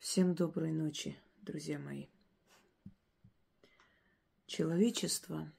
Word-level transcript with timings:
Всем 0.00 0.34
доброй 0.34 0.72
ночи, 0.72 1.14
друзья 1.42 1.78
мои. 1.78 2.06
Человечество 4.46 5.52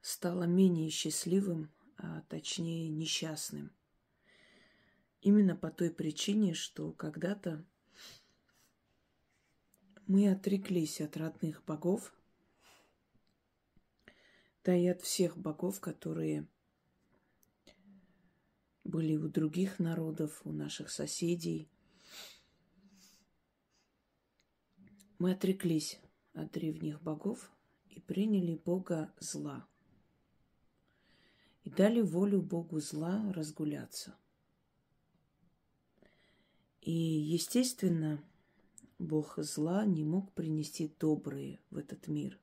стало 0.00 0.42
менее 0.42 0.90
счастливым, 0.90 1.70
а 1.96 2.22
точнее 2.22 2.88
несчастным. 2.88 3.70
Именно 5.20 5.54
по 5.54 5.70
той 5.70 5.88
причине, 5.88 6.54
что 6.54 6.90
когда-то 6.90 7.64
мы 10.08 10.28
отреклись 10.28 11.00
от 11.00 11.16
родных 11.16 11.62
богов, 11.64 12.12
да 14.64 14.74
и 14.74 14.88
от 14.88 15.00
всех 15.00 15.38
богов, 15.38 15.78
которые 15.78 16.48
были 18.82 19.14
у 19.14 19.28
других 19.28 19.78
народов, 19.78 20.40
у 20.44 20.50
наших 20.50 20.90
соседей. 20.90 21.70
Мы 25.18 25.32
отреклись 25.32 25.98
от 26.34 26.52
древних 26.52 27.00
богов 27.02 27.50
и 27.88 28.00
приняли 28.00 28.54
Бога 28.54 29.12
зла. 29.18 29.66
И 31.64 31.70
дали 31.70 32.02
волю 32.02 32.42
Богу 32.42 32.80
зла 32.80 33.32
разгуляться. 33.32 34.14
И, 36.82 36.92
естественно, 36.92 38.22
Бог 38.98 39.38
зла 39.38 39.86
не 39.86 40.04
мог 40.04 40.32
принести 40.32 40.94
добрые 41.00 41.60
в 41.70 41.78
этот 41.78 42.08
мир. 42.08 42.38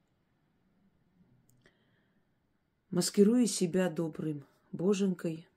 Маскируя 2.90 3.45
себя 3.45 3.90
добрым 3.90 4.45
боженкой, 4.72 5.48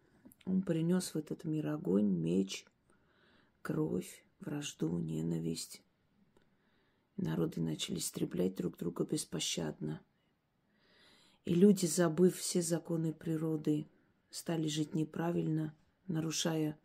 он 0.44 0.62
принес 0.62 1.14
в 1.14 1.16
этот 1.16 1.44
мир 1.44 1.68
огонь, 1.68 2.08
меч, 2.08 2.66
кровь, 3.62 4.24
вражду, 4.40 4.98
ненависть. 4.98 5.82
Народы 7.16 7.60
начали 7.62 7.98
истреблять 7.98 8.56
друг 8.56 8.76
друга 8.76 9.04
беспощадно. 9.04 10.02
И 11.46 11.54
люди, 11.54 11.86
забыв 11.86 12.36
все 12.36 12.60
законы 12.60 13.14
природы, 13.14 13.88
стали 14.30 14.68
жить 14.68 14.94
неправильно, 14.94 15.74
нарушая 16.08 16.78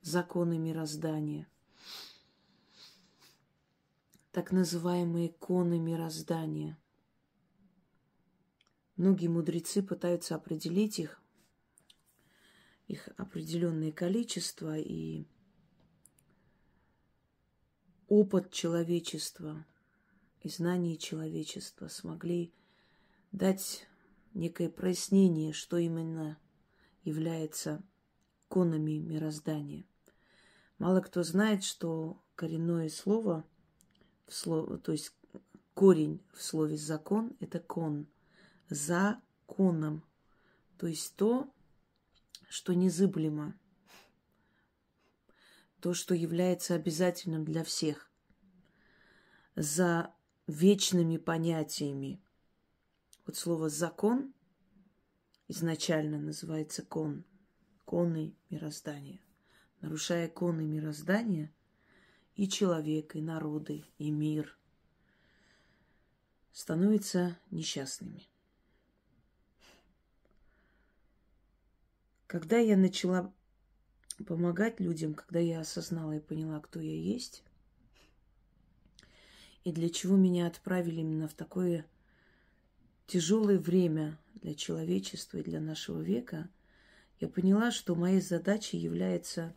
законы 0.00 0.58
мироздания. 0.58 1.48
Так 4.32 4.52
называемые 4.52 5.28
коны 5.28 5.78
мироздания. 5.78 6.78
Многие 8.96 9.28
мудрецы 9.28 9.82
пытаются 9.82 10.34
определить 10.34 10.98
их, 10.98 11.22
их 12.88 13.08
определенное 13.18 13.92
количество 13.92 14.78
и 14.78 15.26
опыт 18.08 18.50
человечества 18.52 19.66
и 20.46 20.48
знания 20.48 20.96
человечества 20.96 21.88
смогли 21.88 22.54
дать 23.32 23.88
некое 24.32 24.70
прояснение, 24.70 25.52
что 25.52 25.76
именно 25.76 26.38
является 27.02 27.82
конами 28.46 28.98
мироздания. 28.98 29.84
Мало 30.78 31.00
кто 31.00 31.24
знает, 31.24 31.64
что 31.64 32.22
коренное 32.36 32.88
слово, 32.90 33.44
в 34.28 34.34
слово, 34.34 34.78
то 34.78 34.92
есть 34.92 35.12
корень 35.74 36.22
в 36.32 36.40
слове 36.40 36.76
закон– 36.76 37.36
это 37.40 37.58
кон. 37.58 38.06
За 38.68 39.20
коном. 39.46 40.04
То 40.78 40.86
есть 40.86 41.16
то, 41.16 41.52
что 42.48 42.72
незыблемо, 42.72 43.58
то, 45.80 45.92
что 45.92 46.14
является 46.14 46.76
обязательным 46.76 47.44
для 47.44 47.64
всех, 47.64 48.08
за 49.56 50.15
вечными 50.46 51.16
понятиями. 51.16 52.20
Вот 53.26 53.36
слово 53.36 53.68
«закон» 53.68 54.32
изначально 55.48 56.18
называется 56.18 56.82
«кон», 56.82 57.24
«коны 57.84 58.34
мироздания». 58.50 59.20
Нарушая 59.80 60.28
коны 60.28 60.64
мироздания, 60.64 61.52
и 62.34 62.48
человек, 62.48 63.14
и 63.14 63.20
народы, 63.20 63.84
и 63.98 64.10
мир 64.10 64.56
становятся 66.52 67.38
несчастными– 67.50 68.26
Когда 72.26 72.58
я 72.58 72.76
начала 72.76 73.32
помогать 74.26 74.80
людям, 74.80 75.14
когда 75.14 75.38
я 75.38 75.60
осознала 75.60 76.16
и 76.16 76.20
поняла, 76.20 76.60
кто 76.60 76.80
я 76.80 76.94
есть, 76.94 77.44
и 79.66 79.72
для 79.72 79.90
чего 79.90 80.14
меня 80.14 80.46
отправили 80.46 81.00
именно 81.00 81.26
в 81.26 81.34
такое 81.34 81.84
тяжелое 83.08 83.58
время 83.58 84.16
для 84.36 84.54
человечества 84.54 85.38
и 85.38 85.42
для 85.42 85.60
нашего 85.60 86.00
века, 86.00 86.48
я 87.18 87.26
поняла, 87.26 87.72
что 87.72 87.96
моей 87.96 88.20
задачей 88.20 88.78
является 88.78 89.56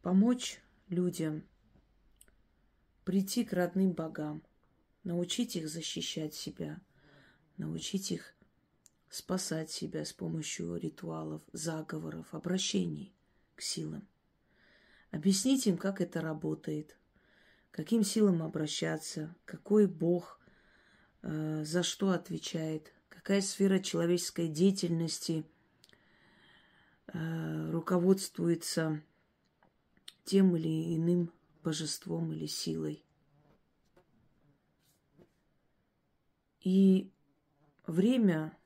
помочь 0.00 0.62
людям 0.88 1.44
прийти 3.04 3.44
к 3.44 3.52
родным 3.52 3.92
богам, 3.92 4.42
научить 5.04 5.56
их 5.56 5.68
защищать 5.68 6.32
себя, 6.32 6.80
научить 7.58 8.12
их 8.12 8.34
спасать 9.10 9.70
себя 9.70 10.06
с 10.06 10.14
помощью 10.14 10.74
ритуалов, 10.76 11.42
заговоров, 11.52 12.32
обращений 12.32 13.12
к 13.56 13.60
силам. 13.60 14.08
Объяснить 15.10 15.66
им, 15.66 15.76
как 15.76 16.00
это 16.00 16.22
работает, 16.22 16.96
каким 17.72 18.04
силам 18.04 18.42
обращаться, 18.42 19.34
какой 19.44 19.86
Бог 19.86 20.40
э, 21.22 21.64
за 21.64 21.82
что 21.82 22.10
отвечает, 22.10 22.92
какая 23.08 23.40
сфера 23.40 23.80
человеческой 23.80 24.48
деятельности 24.48 25.44
э, 27.08 27.70
руководствуется 27.70 29.02
тем 30.24 30.54
или 30.54 30.94
иным 30.94 31.32
божеством 31.64 32.32
или 32.32 32.46
силой. 32.46 33.04
И 36.60 37.10
время 37.86 38.56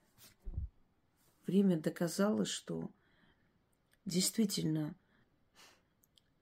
время 1.47 1.79
доказало, 1.79 2.45
что 2.45 2.91
действительно 4.05 4.95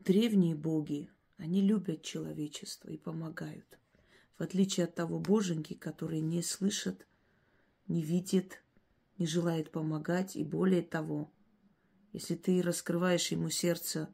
древние 0.01 0.55
боги, 0.55 1.11
они 1.37 1.63
любят 1.63 2.03
человечество 2.03 2.91
и 2.91 2.97
помогают. 2.97 3.79
В 4.39 4.43
отличие 4.43 4.85
от 4.85 4.95
того 4.95 5.19
боженьки, 5.19 5.75
который 5.75 6.21
не 6.21 6.43
слышит, 6.43 7.07
не 7.87 8.03
видит, 8.03 8.63
не 9.19 9.27
желает 9.27 9.71
помогать. 9.71 10.37
И 10.37 10.45
более 10.45 10.83
того, 10.83 11.33
если 12.13 12.35
ты 12.35 12.63
раскрываешь 12.63 13.29
ему 13.29 13.51
сердце 13.51 14.13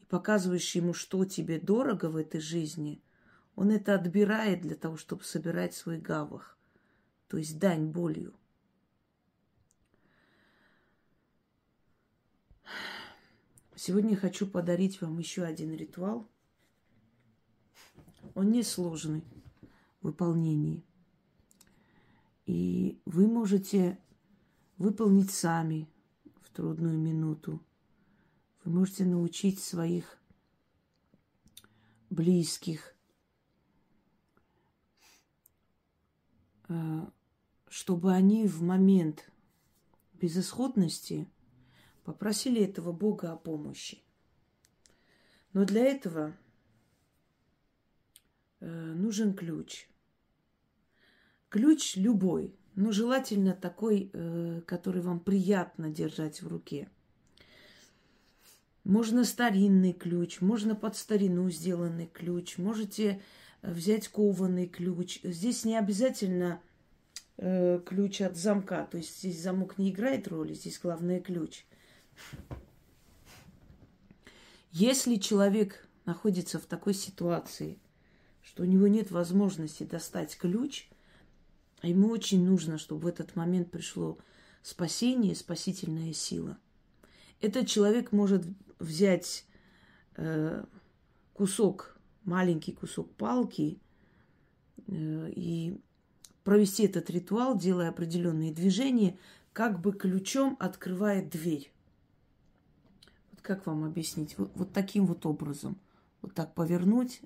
и 0.00 0.04
показываешь 0.04 0.74
ему, 0.74 0.94
что 0.94 1.24
тебе 1.24 1.58
дорого 1.58 2.06
в 2.06 2.16
этой 2.16 2.40
жизни, 2.40 3.02
он 3.54 3.70
это 3.70 3.94
отбирает 3.94 4.62
для 4.62 4.74
того, 4.74 4.96
чтобы 4.96 5.24
собирать 5.24 5.74
свой 5.74 5.98
гавах, 5.98 6.58
то 7.28 7.36
есть 7.36 7.58
дань 7.58 7.86
болью. 7.86 8.34
Сегодня 13.76 14.16
хочу 14.16 14.46
подарить 14.46 15.00
вам 15.00 15.18
еще 15.18 15.42
один 15.42 15.74
ритуал. 15.74 16.28
Он 18.34 18.50
несложный 18.50 19.24
в 20.00 20.06
выполнении. 20.06 20.84
И 22.46 23.00
вы 23.04 23.26
можете 23.26 23.98
выполнить 24.76 25.30
сами 25.30 25.88
в 26.42 26.50
трудную 26.50 26.98
минуту. 26.98 27.60
Вы 28.64 28.72
можете 28.72 29.04
научить 29.04 29.60
своих 29.62 30.18
близких, 32.10 32.94
э, 36.68 37.06
чтобы 37.68 38.12
они 38.12 38.46
в 38.46 38.62
момент 38.62 39.30
безысходности– 40.14 41.28
попросили 42.04 42.62
этого 42.62 42.92
Бога 42.92 43.32
о 43.32 43.36
помощи. 43.36 44.02
Но 45.52 45.64
для 45.64 45.84
этого 45.86 46.36
нужен 48.66 49.34
ключ. 49.34 49.88
Ключ 51.54 51.96
любой, 51.96 52.56
но 52.74 52.90
желательно 52.90 53.52
такой, 53.52 54.10
э, 54.12 54.62
который 54.66 55.02
вам 55.02 55.20
приятно 55.20 55.90
держать 55.90 56.42
в 56.42 56.48
руке. 56.48 56.88
Можно 58.82 59.24
старинный 59.24 59.92
ключ, 59.92 60.40
можно 60.40 60.74
под 60.74 60.96
старину 60.96 61.48
сделанный 61.50 62.06
ключ, 62.06 62.58
можете 62.58 63.22
э, 63.62 63.72
взять 63.72 64.08
кованый 64.08 64.66
ключ. 64.66 65.20
Здесь 65.22 65.64
не 65.64 65.76
обязательно 65.76 66.60
э, 67.36 67.80
ключ 67.86 68.20
от 68.20 68.36
замка, 68.36 68.86
то 68.90 68.98
есть 68.98 69.18
здесь 69.18 69.40
замок 69.40 69.78
не 69.78 69.90
играет 69.90 70.26
роли, 70.28 70.54
здесь 70.54 70.80
главное 70.82 71.20
ключ. 71.20 71.64
Если 74.72 75.16
человек 75.16 75.86
находится 76.04 76.58
в 76.58 76.66
такой 76.66 76.94
ситуации, 76.94 77.78
что 78.54 78.62
у 78.62 78.66
него 78.66 78.86
нет 78.86 79.10
возможности 79.10 79.82
достать 79.82 80.38
ключ, 80.38 80.88
а 81.80 81.88
ему 81.88 82.08
очень 82.08 82.44
нужно, 82.44 82.78
чтобы 82.78 83.02
в 83.02 83.06
этот 83.08 83.34
момент 83.34 83.72
пришло 83.72 84.16
спасение, 84.62 85.34
спасительная 85.34 86.12
сила. 86.12 86.56
Этот 87.40 87.66
человек 87.66 88.12
может 88.12 88.46
взять 88.78 89.44
э, 90.14 90.64
кусок, 91.32 91.98
маленький 92.22 92.70
кусок 92.70 93.12
палки 93.16 93.80
э, 94.86 95.32
и 95.34 95.80
провести 96.44 96.84
этот 96.84 97.10
ритуал, 97.10 97.58
делая 97.58 97.88
определенные 97.88 98.52
движения, 98.52 99.18
как 99.52 99.80
бы 99.80 99.92
ключом 99.92 100.56
открывая 100.60 101.28
дверь. 101.28 101.72
Вот 103.32 103.40
как 103.42 103.66
вам 103.66 103.82
объяснить? 103.82 104.38
Вот, 104.38 104.52
вот 104.54 104.72
таким 104.72 105.06
вот 105.06 105.26
образом. 105.26 105.76
Вот 106.22 106.34
так 106.34 106.54
повернуть, 106.54 107.20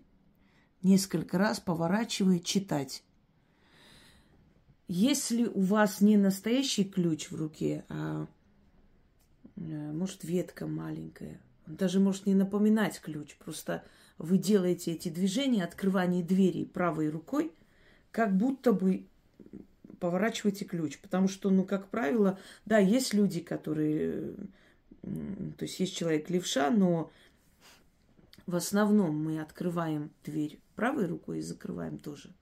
несколько 0.82 1.38
раз 1.38 1.60
поворачивая, 1.60 2.38
читать. 2.38 3.02
Если 4.86 5.44
у 5.44 5.60
вас 5.60 6.00
не 6.00 6.16
настоящий 6.16 6.84
ключ 6.84 7.30
в 7.30 7.36
руке, 7.36 7.84
а 7.88 8.26
э, 9.56 9.92
может 9.92 10.24
ветка 10.24 10.66
маленькая, 10.66 11.40
он 11.66 11.76
даже 11.76 12.00
может 12.00 12.26
не 12.26 12.34
напоминать 12.34 13.00
ключ, 13.00 13.36
просто 13.36 13.84
вы 14.16 14.38
делаете 14.38 14.92
эти 14.92 15.10
движения, 15.10 15.64
открывание 15.64 16.24
двери 16.24 16.64
правой 16.64 17.10
рукой, 17.10 17.52
как 18.10 18.36
будто 18.36 18.72
бы 18.72 19.06
поворачиваете 20.00 20.64
ключ. 20.64 20.98
Потому 20.98 21.28
что, 21.28 21.50
ну, 21.50 21.64
как 21.64 21.88
правило, 21.88 22.38
да, 22.64 22.78
есть 22.78 23.14
люди, 23.14 23.40
которые... 23.40 24.34
То 25.02 25.62
есть 25.64 25.78
есть 25.80 25.96
человек 25.96 26.28
левша, 26.30 26.70
но 26.70 27.10
в 28.46 28.56
основном 28.56 29.22
мы 29.22 29.40
открываем 29.40 30.10
дверь 30.24 30.58
правой 30.78 31.06
рукой 31.06 31.40
и 31.40 31.42
закрываем 31.42 31.98
тоже. 31.98 32.32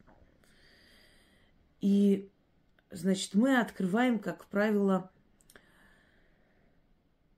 И, 1.80 2.28
значит, 2.90 3.32
мы 3.32 3.58
открываем, 3.58 4.18
как 4.18 4.44
правило, 4.44 5.10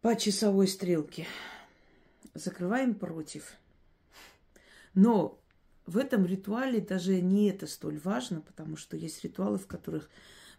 по 0.01 0.17
часовой 0.17 0.67
стрелке. 0.67 1.25
Закрываем 2.35 2.97
против. 2.97 3.55
Но 4.95 5.39
в 5.87 5.99
этом 5.99 6.27
ритуале 6.27 6.81
даже 6.81 7.21
не 7.21 7.49
это 7.49 7.69
столь 7.69 8.01
важно, 8.01 8.41
потому 8.41 8.77
что 8.77 8.97
есть 8.97 9.23
ритуалы, 9.23 9.59
в 9.59 9.69
которых 9.69 10.11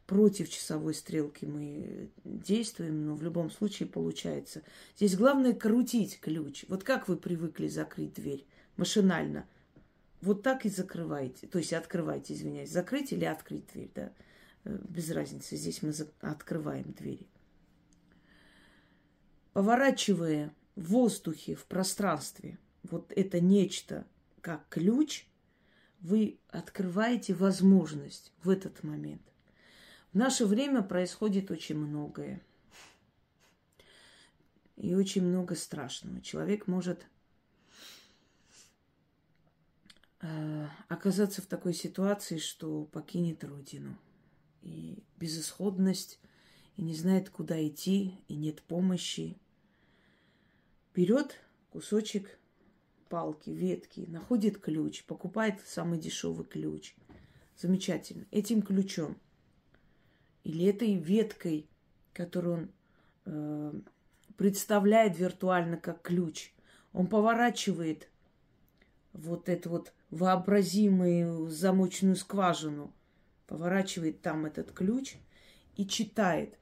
против 0.05 0.49
часовой 0.49 0.93
стрелки 0.93 1.43
мы 1.43 2.11
действуем, 2.23 3.05
но 3.07 3.15
в 3.15 3.23
любом 3.23 3.51
случае 3.51 3.89
получается. 3.89 4.63
Здесь 4.95 5.17
главное 5.17 5.51
крутить 5.51 6.21
ключ. 6.21 6.63
Вот 6.69 6.85
как 6.85 7.09
вы 7.09 7.17
привыкли 7.17 7.67
закрыть 7.67 8.13
дверь 8.13 8.45
машинально, 8.77 9.45
вот 10.21 10.43
так 10.43 10.65
и 10.65 10.69
закрываете, 10.69 11.47
то 11.47 11.59
есть 11.59 11.73
открываете, 11.73 12.33
извиняюсь, 12.33 12.71
закрыть 12.71 13.13
или 13.13 13.25
открыть 13.25 13.67
дверь, 13.73 13.91
да, 13.95 14.11
э, 14.65 14.77
без 14.89 15.09
разницы. 15.11 15.55
Здесь 15.55 15.81
мы 15.81 15.93
открываем 16.21 16.91
двери. 16.93 17.27
Поворачивая 19.53 20.53
в 20.75 20.89
воздухе, 20.91 21.55
в 21.55 21.65
пространстве, 21.65 22.57
вот 22.83 23.11
это 23.15 23.39
нечто– 23.39 24.05
как 24.41 24.67
ключ, 24.69 25.25
вы 26.01 26.39
открываете 26.49 27.33
возможность 27.33 28.31
в 28.43 28.49
этот 28.49 28.83
момент. 28.83 29.21
В 30.13 30.17
наше 30.17 30.45
время 30.45 30.81
происходит 30.81 31.51
очень 31.51 31.77
многое. 31.77 32.41
И 34.77 34.95
очень 34.95 35.23
много 35.23 35.55
страшного. 35.55 36.21
Человек 36.21 36.67
может 36.67 37.05
э, 40.21 40.67
оказаться 40.87 41.41
в 41.41 41.45
такой 41.45 41.73
ситуации, 41.73 42.37
что 42.37 42.85
покинет 42.85 43.43
родину. 43.43 43.97
И 44.61 45.03
безысходность, 45.17 46.19
и 46.75 46.81
не 46.81 46.93
знает, 46.93 47.29
куда 47.29 47.65
идти, 47.65 48.19
и 48.27 48.35
нет 48.35 48.61
помощи. 48.61 49.37
Берет 50.93 51.39
кусочек 51.71 52.39
палки, 53.09 53.49
ветки, 53.49 54.05
находит 54.07 54.59
ключ, 54.59 55.03
покупает 55.03 55.59
самый 55.65 55.99
дешевый 55.99 56.45
ключ. 56.45 56.95
Замечательно. 57.57 58.25
Этим 58.31 58.61
ключом 58.61 59.17
или 60.43 60.65
этой 60.65 60.95
веткой, 60.95 61.67
которую 62.13 62.55
он 62.55 62.71
э, 63.25 63.73
представляет 64.37 65.17
виртуально 65.17 65.77
как 65.77 66.01
ключ, 66.01 66.53
он 66.93 67.07
поворачивает 67.07 68.09
вот 69.13 69.49
эту 69.49 69.69
вот 69.69 69.93
вообразимую 70.09 71.49
замочную 71.49 72.15
скважину, 72.15 72.93
поворачивает 73.47 74.21
там 74.21 74.45
этот 74.45 74.71
ключ 74.71 75.15
и 75.75 75.85
читает. 75.85 76.57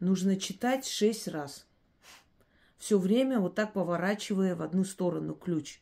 Нужно 0.00 0.36
читать 0.36 0.86
шесть 0.86 1.28
раз 1.28 1.66
все 2.78 2.98
время 2.98 3.40
вот 3.40 3.54
так 3.54 3.72
поворачивая 3.72 4.54
в 4.54 4.62
одну 4.62 4.84
сторону 4.84 5.34
ключ. 5.34 5.80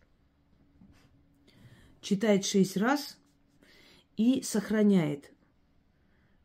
Читает 2.00 2.44
шесть 2.44 2.76
раз 2.76 3.18
и 4.16 4.42
сохраняет 4.42 5.32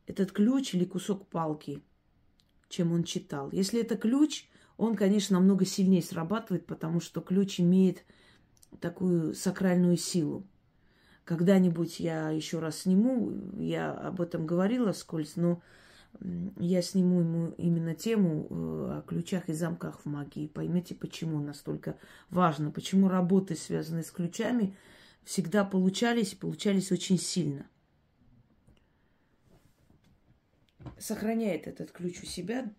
этот 0.08 0.32
ключ 0.32 0.74
или 0.74 0.86
кусок 0.86 1.28
палки, 1.28 1.82
чем 2.70 2.94
он 2.94 3.04
читал. 3.04 3.52
Если 3.52 3.82
это 3.82 3.96
ключ, 3.96 4.48
он, 4.78 4.96
конечно, 4.96 5.38
намного 5.38 5.66
сильнее 5.66 6.02
срабатывает, 6.02 6.66
потому 6.66 7.00
что 7.00 7.22
ключ 7.22 7.60
имеет 7.60 8.04
такую 8.80 9.34
сакральную 9.34 9.98
силу. 9.98 10.46
Когда-нибудь 11.26 12.00
я 12.00 12.30
еще 12.32 12.60
раз 12.60 12.82
сниму, 12.82 13.32
я 13.58 13.92
об 13.92 14.20
этом 14.22 14.46
говорила 14.46 14.94
скользь, 14.94 15.36
но 15.36 15.62
я 16.58 16.82
сниму 16.82 17.20
ему 17.20 17.54
именно 17.58 17.94
тему 17.94 18.48
э, 18.50 18.98
о 18.98 19.04
ключах 19.08 19.48
и 19.48 19.54
замках 19.54 20.02
в 20.02 20.06
магии. 20.06 20.48
Поймете, 20.48 20.96
почему 20.96 21.40
настолько 21.40 21.98
важно, 22.30 22.72
почему 22.72 23.08
работы, 23.08 23.56
связанные 23.56 24.04
с 24.04 24.12
ключами, 24.12 24.76
всегда 25.24 25.64
получались 25.64 26.34
получались 26.34 26.92
очень 26.92 27.20
сильно. 27.20 27.68
Сохраняет 30.98 31.68
этот 31.68 31.92
ключ 31.92 32.24
у 32.24 32.26
себя, 32.26 32.74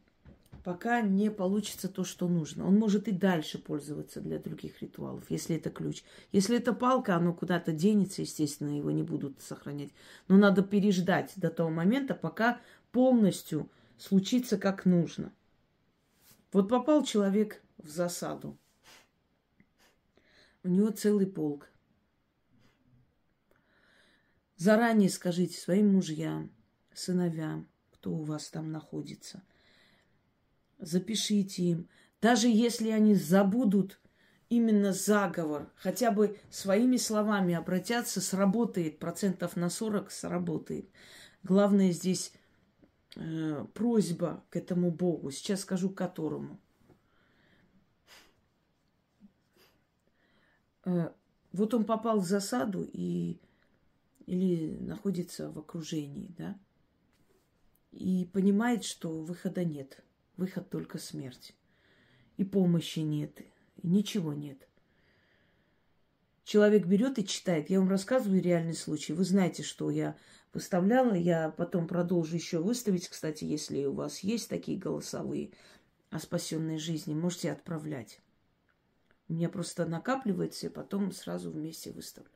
пока 0.64 1.00
не 1.00 1.30
получится 1.30 1.88
то, 1.88 2.04
что 2.04 2.28
нужно. 2.28 2.66
Он 2.66 2.76
может 2.76 3.08
и 3.08 3.12
дальше 3.12 3.58
пользоваться 3.58 4.20
для 4.20 4.38
других 4.38 4.80
ритуалов, 4.82 5.24
если 5.30 5.56
это 5.56 5.70
ключ. 5.70 6.02
Если 6.32 6.56
это 6.56 6.72
палка, 6.72 7.16
оно 7.16 7.32
куда-то 7.32 7.72
денется, 7.72 8.22
естественно, 8.22 8.76
его 8.76 8.90
не 8.90 9.02
будут 9.02 9.40
сохранять. 9.40 9.90
Но 10.28 10.36
надо 10.36 10.62
переждать 10.62 11.32
до 11.36 11.50
того 11.50 11.70
момента, 11.70 12.14
пока 12.14 12.60
полностью 12.92 13.70
случится 13.96 14.58
как 14.58 14.84
нужно. 14.84 15.32
Вот 16.52 16.68
попал 16.68 17.04
человек 17.04 17.62
в 17.78 17.88
засаду. 17.88 18.58
У 20.62 20.68
него 20.68 20.90
целый 20.90 21.26
полк. 21.26 21.70
Заранее 24.56 25.08
скажите 25.08 25.58
своим 25.58 25.94
мужьям, 25.94 26.50
сыновьям, 26.92 27.66
кто 27.92 28.12
у 28.12 28.24
вас 28.24 28.50
там 28.50 28.70
находится. 28.70 29.42
Запишите 30.80 31.62
им. 31.62 31.88
Даже 32.20 32.48
если 32.48 32.90
они 32.90 33.14
забудут 33.14 34.00
именно 34.48 34.92
заговор, 34.92 35.70
хотя 35.76 36.10
бы 36.10 36.38
своими 36.50 36.96
словами 36.96 37.54
обратятся, 37.54 38.20
сработает, 38.20 38.98
процентов 38.98 39.56
на 39.56 39.70
40 39.70 40.10
сработает. 40.10 40.90
Главное 41.42 41.92
здесь 41.92 42.32
э, 43.16 43.64
просьба 43.74 44.44
к 44.50 44.56
этому 44.56 44.90
Богу. 44.90 45.30
Сейчас 45.30 45.60
скажу, 45.60 45.90
которому. 45.90 46.60
Э, 50.84 51.10
вот 51.52 51.74
он 51.74 51.84
попал 51.84 52.20
в 52.20 52.26
засаду 52.26 52.88
и 52.92 53.40
или 54.26 54.76
находится 54.76 55.50
в 55.50 55.58
окружении, 55.58 56.32
да, 56.38 56.56
и 57.90 58.28
понимает, 58.32 58.84
что 58.84 59.22
выхода 59.22 59.64
нет, 59.64 60.04
выход 60.40 60.70
только 60.70 60.98
смерть, 60.98 61.54
и 62.38 62.44
помощи 62.44 63.00
нет, 63.00 63.40
и 63.76 63.86
ничего 63.86 64.32
нет. 64.32 64.66
Человек 66.44 66.86
берет 66.86 67.18
и 67.18 67.26
читает. 67.26 67.70
Я 67.70 67.78
вам 67.78 67.88
рассказываю 67.88 68.42
реальный 68.42 68.74
случай. 68.74 69.12
Вы 69.12 69.22
знаете, 69.24 69.62
что 69.62 69.88
я 69.90 70.16
выставляла. 70.52 71.14
Я 71.14 71.50
потом 71.50 71.86
продолжу 71.86 72.34
еще 72.34 72.58
выставить. 72.58 73.08
Кстати, 73.08 73.44
если 73.44 73.84
у 73.84 73.92
вас 73.92 74.20
есть 74.20 74.48
такие 74.48 74.76
голосовые 74.76 75.52
о 76.08 76.18
спасенной 76.18 76.78
жизни, 76.78 77.14
можете 77.14 77.52
отправлять. 77.52 78.20
У 79.28 79.34
меня 79.34 79.48
просто 79.48 79.86
накапливается, 79.86 80.66
и 80.66 80.70
потом 80.70 81.12
сразу 81.12 81.52
вместе 81.52 81.92
выставлю. 81.92 82.32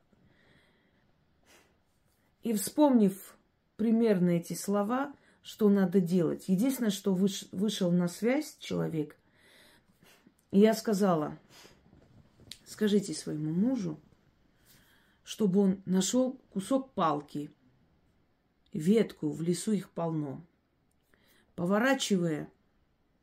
И 2.43 2.53
вспомнив 2.53 3.37
примерно 3.77 4.31
эти 4.31 4.53
слова, 4.53 5.13
что 5.45 5.69
надо 5.69 6.01
делать. 6.01 6.49
Единственное, 6.49 6.91
что 6.91 7.15
выш, 7.15 7.45
вышел 7.53 7.93
на 7.93 8.09
связь 8.09 8.57
человек, 8.59 9.17
и 10.51 10.59
я 10.59 10.73
сказала, 10.75 11.39
скажите 12.67 13.13
своему 13.13 13.53
мужу, 13.53 14.01
чтобы 15.23 15.61
он 15.61 15.83
нашел 15.85 16.41
кусок 16.51 16.93
палки, 16.93 17.51
ветку, 18.73 19.31
в 19.31 19.43
лесу 19.43 19.73
их 19.73 19.91
полно. 19.91 20.43
Поворачивая, 21.57 22.51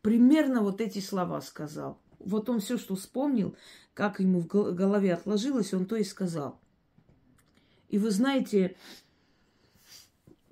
примерно 0.01 0.61
вот 0.61 0.79
эти 0.79 0.99
слова 0.99 1.41
сказал. 1.41 1.99
Вот 2.19 2.49
он 2.49 2.59
все, 2.59 2.77
что 2.77 2.95
вспомнил, 2.95 3.55
как 3.95 4.19
ему 4.19 4.41
в 4.41 4.45
голове 4.47 5.13
отложилось, 5.13 5.73
он 5.73 5.87
то 5.87 5.95
и 5.95 6.03
сказал. 6.03 6.59
И 7.89 7.97
вы 7.97 8.11
знаете, 8.11 8.77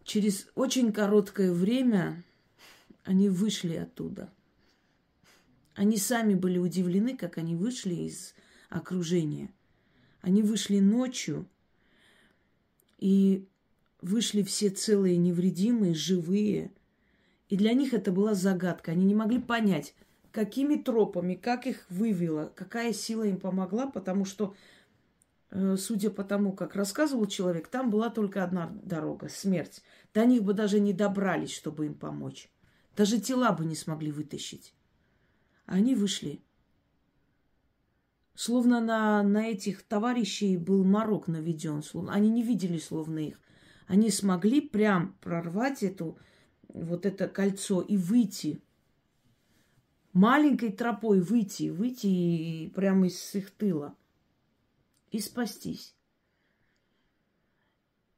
через 0.10 0.48
очень 0.56 0.92
короткое 0.92 1.54
время 1.54 2.24
они 3.04 3.30
вышли 3.30 3.76
оттуда. 3.76 4.34
Они 5.76 5.98
сами 5.98 6.34
были 6.34 6.58
удивлены, 6.58 7.16
как 7.16 7.38
они 7.38 7.56
вышли 7.56 7.94
из 7.94 8.34
окружения. 8.70 9.54
Они 10.22 10.42
вышли 10.42 10.80
ночью 10.80 11.48
и 12.98 13.46
вышли 14.02 14.42
все 14.42 14.72
целые, 14.72 15.16
невредимые, 15.16 15.94
живые. 15.94 16.72
И 17.48 17.56
для 17.56 17.74
них 17.74 17.94
это 17.94 18.12
была 18.12 18.34
загадка. 18.34 18.94
Они 18.94 19.06
не 19.06 19.14
могли 19.14 19.38
понять, 19.38 19.94
какими 20.32 20.76
тропами, 20.76 21.36
как 21.36 21.68
их 21.68 21.86
вывело, 21.90 22.52
какая 22.56 22.94
сила 22.94 23.26
им 23.26 23.38
помогла, 23.38 23.86
потому 23.86 24.26
что, 24.26 24.56
судя 25.52 26.12
по 26.12 26.24
тому, 26.24 26.54
как 26.54 26.76
рассказывал 26.76 27.26
человек, 27.26 27.68
там 27.68 27.90
была 27.90 28.10
только 28.10 28.44
одна 28.44 28.70
дорога– 28.84 29.28
смерть. 29.30 29.82
До 30.14 30.26
них 30.26 30.44
бы 30.44 30.54
даже 30.54 30.80
не 30.80 30.94
добрались, 30.94 31.54
чтобы 31.54 31.88
им 31.88 31.96
помочь. 31.96 32.52
Даже 32.96 33.20
тела 33.20 33.52
бы 33.52 33.66
не 33.66 33.76
смогли 33.76 34.12
вытащить. 34.12 34.74
Они 35.66 35.96
вышли. 35.96 36.42
Словно 38.36 38.80
на, 38.80 39.22
на 39.24 39.48
этих 39.48 39.84
товарищей 39.84 40.58
был 40.58 40.84
морок 40.84 41.28
наведен. 41.28 41.84
Словно, 41.84 42.14
они 42.14 42.30
не 42.30 42.44
видели, 42.44 42.78
словно 42.78 43.20
их. 43.20 43.40
Они 43.88 44.10
смогли 44.10 44.62
прям 44.62 45.18
прорвать 45.20 45.84
эту, 45.84 46.18
вот 46.68 47.06
это 47.06 47.28
кольцо 47.28 47.82
и 47.82 47.98
выйти. 47.98 48.62
Маленькой 50.14 50.72
тропой 50.72 51.22
выйти, 51.22 51.70
выйти 51.70 52.72
прямо 52.76 53.08
из 53.08 53.36
их 53.36 53.52
тыла. 53.52 53.96
И 55.12 55.20
спастись. 55.20 55.96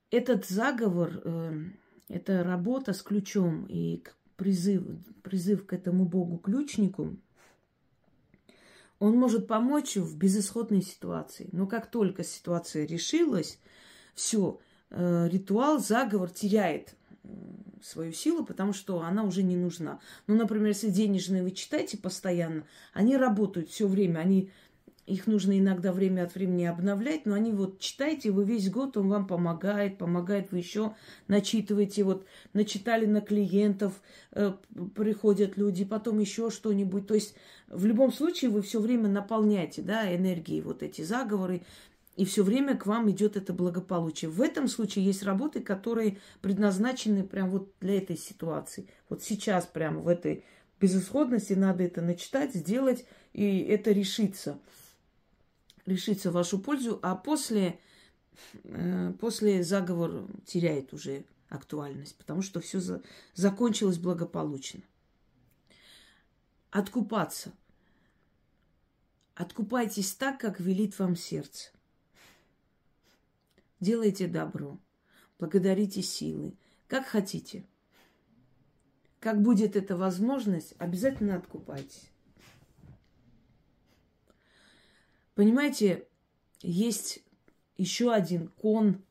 Этот 0.10 0.45
заговор, 0.45 1.21
э, 1.24 1.63
это 2.10 2.43
работа 2.43 2.93
с 2.93 3.01
ключом 3.01 3.65
и 3.67 4.03
призыв, 4.36 4.83
призыв 5.24 5.65
к 5.65 5.74
этому 5.74 6.05
богу-ключнику– 6.05 7.17
он 9.01 9.17
может 9.17 9.48
помочь 9.48 9.95
в 9.95 10.15
безысходной 10.15 10.83
ситуации. 10.83 11.50
Но 11.53 11.65
как 11.65 11.89
только 11.89 12.24
ситуация 12.24 12.86
решилась, 12.86 13.57
все, 14.13 14.60
э, 14.91 15.27
ритуал, 15.27 15.79
заговор 15.79 16.29
теряет 16.29 16.93
свою 17.81 18.13
силу, 18.13 18.45
потому 18.45 18.74
что 18.74 19.01
она 19.01 19.24
уже 19.24 19.41
не 19.41 19.55
нужна. 19.55 20.00
Ну, 20.27 20.36
например, 20.36 20.67
если 20.67 20.91
денежные 20.91 21.41
вы 21.41 21.50
читаете 21.50 21.98
постоянно, 21.98 22.67
они 22.93 23.17
работают 23.17 23.69
все 23.69 23.88
время, 23.88 24.19
они 24.19 24.51
их 25.05 25.27
нужно 25.27 25.58
иногда 25.58 25.91
время 25.91 26.24
от 26.24 26.36
времени 26.36 26.65
обновлять, 26.65 27.25
но 27.25 27.36
они 27.36 27.51
вот 27.51 27.79
читайте, 27.79 28.31
вы 28.31 28.46
весь 28.46 28.70
год, 28.70 28.98
он 28.98 29.10
вам 29.10 29.27
помогает, 29.27 29.98
помогает, 29.98 30.51
вы 30.51 30.60
еще 30.60 30.93
начитываете, 31.27 32.03
вот 32.03 32.25
начитали 32.53 33.05
на 33.05 33.22
клиентов, 33.22 34.01
э, 34.31 34.53
приходят 34.96 35.58
люди, 35.58 35.86
потом 35.86 36.20
еще 36.20 36.50
что-нибудь. 36.50 37.08
То 37.08 37.15
есть 37.15 37.36
в 37.67 37.86
любом 37.86 38.13
случае 38.13 38.51
вы 38.51 38.62
все 38.62 38.79
время 38.79 39.10
наполняете, 39.10 39.81
да, 39.81 40.15
энергией 40.15 40.62
вот 40.62 40.84
эти 40.84 41.01
заговоры, 41.01 41.62
и 42.15 42.25
все 42.25 42.43
время 42.43 42.77
к 42.77 42.86
вам 42.86 43.10
идет 43.10 43.38
это 43.38 43.53
благополучие. 43.53 44.29
В 44.29 44.41
этом 44.41 44.67
случае 44.67 45.05
есть 45.05 45.24
работы, 45.24 45.62
которые 45.62 46.17
предназначены 46.41 47.24
прям 47.24 47.50
вот 47.50 47.72
для 47.79 47.98
этой 47.98 48.17
ситуации. 48.17 48.88
Вот 49.10 49.24
сейчас 49.24 49.65
прямо 49.65 50.01
в 50.01 50.08
этой 50.08 50.43
безысходности 50.79 51.53
надо 51.53 51.84
это 51.84 52.01
начитать, 52.01 52.53
сделать, 52.53 53.05
и 53.34 53.60
это 53.60 53.91
решится 53.91 54.60
решится 55.91 56.31
в 56.31 56.33
вашу 56.33 56.60
пользу, 56.60 57.00
а 57.01 57.15
после, 57.15 57.79
э, 58.63 59.13
после 59.19 59.63
заговор 59.63 60.27
теряет 60.45 60.93
уже 60.93 61.25
актуальность, 61.50 62.17
потому 62.17 62.41
что 62.41 62.60
все 62.60 62.79
за, 62.79 63.03
закончилось 63.33 63.98
благополучно. 63.98 64.81
Откупаться. 66.69 67.51
Откупайтесь 69.36 70.13
так, 70.13 70.39
как 70.39 70.60
велит 70.60 70.98
вам 71.00 71.15
сердце. 71.15 71.71
Делайте 73.79 74.27
добро. 74.27 74.79
Благодарите 75.39 76.01
силы. 76.01 76.53
Как 76.88 77.05
хотите. 77.05 77.65
Как 79.19 79.41
будет 79.41 79.75
эта 79.75 79.98
возможность, 79.98 80.74
обязательно 80.77 81.36
откупайтесь. 81.36 82.12
Понимаете, 85.41 86.07
есть 86.62 87.24
еще 87.75 88.13
один 88.13 88.50
кон 88.50 89.01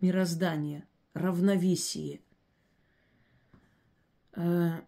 мироздания, 0.00 0.88
равновесие. 1.14 2.20
Э, 4.32 4.80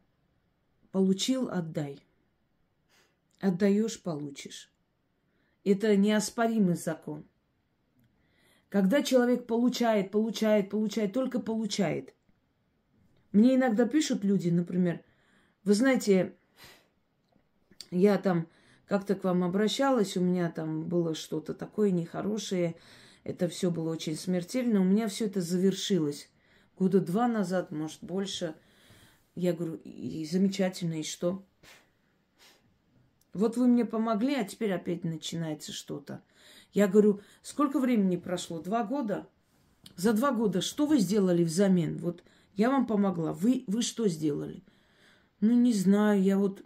получил, 0.90 1.48
отдай. 1.48 2.00
Отдаешь, 3.38 4.02
получишь. 4.02 4.72
Это 5.62 5.94
неоспоримый 5.96 6.74
закон. 6.74 7.24
Когда 8.68 9.04
человек 9.04 9.46
получает, 9.46 10.10
получает, 10.10 10.70
получает, 10.70 11.12
только 11.12 11.38
получает. 11.38 12.16
Мне 13.30 13.54
иногда 13.54 13.86
пишут 13.86 14.24
люди, 14.24 14.48
например, 14.48 15.04
вы 15.62 15.74
знаете, 15.74 16.34
я 17.92 18.18
там 18.18 18.48
как-то 18.86 19.14
к 19.14 19.24
вам 19.24 19.44
обращалась, 19.44 20.16
у 20.16 20.20
меня 20.20 20.50
там 20.50 20.84
было 20.84 21.14
что-то 21.14 21.54
такое 21.54 21.90
нехорошее, 21.90 22.76
это 23.22 23.48
все 23.48 23.70
было 23.70 23.90
очень 23.90 24.16
смертельно, 24.16 24.80
у 24.80 24.84
меня 24.84 25.08
все 25.08 25.26
это 25.26 25.40
завершилось. 25.40 26.28
Года 26.78 27.00
два 27.00 27.28
назад, 27.28 27.70
может, 27.70 27.98
больше. 28.02 28.54
Я 29.34 29.52
говорю, 29.52 29.76
и 29.84 30.26
замечательно, 30.30 31.00
и 31.00 31.02
что? 31.02 31.44
Вот 33.32 33.56
вы 33.56 33.66
мне 33.66 33.84
помогли, 33.84 34.34
а 34.34 34.44
теперь 34.44 34.72
опять 34.72 35.04
начинается 35.04 35.72
что-то. 35.72 36.22
Я 36.72 36.86
говорю, 36.86 37.20
сколько 37.42 37.80
времени 37.80 38.16
прошло? 38.16 38.60
Два 38.60 38.84
года? 38.84 39.26
За 39.96 40.12
два 40.12 40.32
года 40.32 40.60
что 40.60 40.86
вы 40.86 40.98
сделали 40.98 41.44
взамен? 41.44 41.98
Вот 41.98 42.22
я 42.54 42.70
вам 42.70 42.86
помогла. 42.86 43.32
Вы, 43.32 43.64
вы 43.66 43.82
что 43.82 44.08
сделали? 44.08 44.62
Ну, 45.40 45.52
не 45.52 45.72
знаю, 45.72 46.22
я 46.22 46.38
вот... 46.38 46.62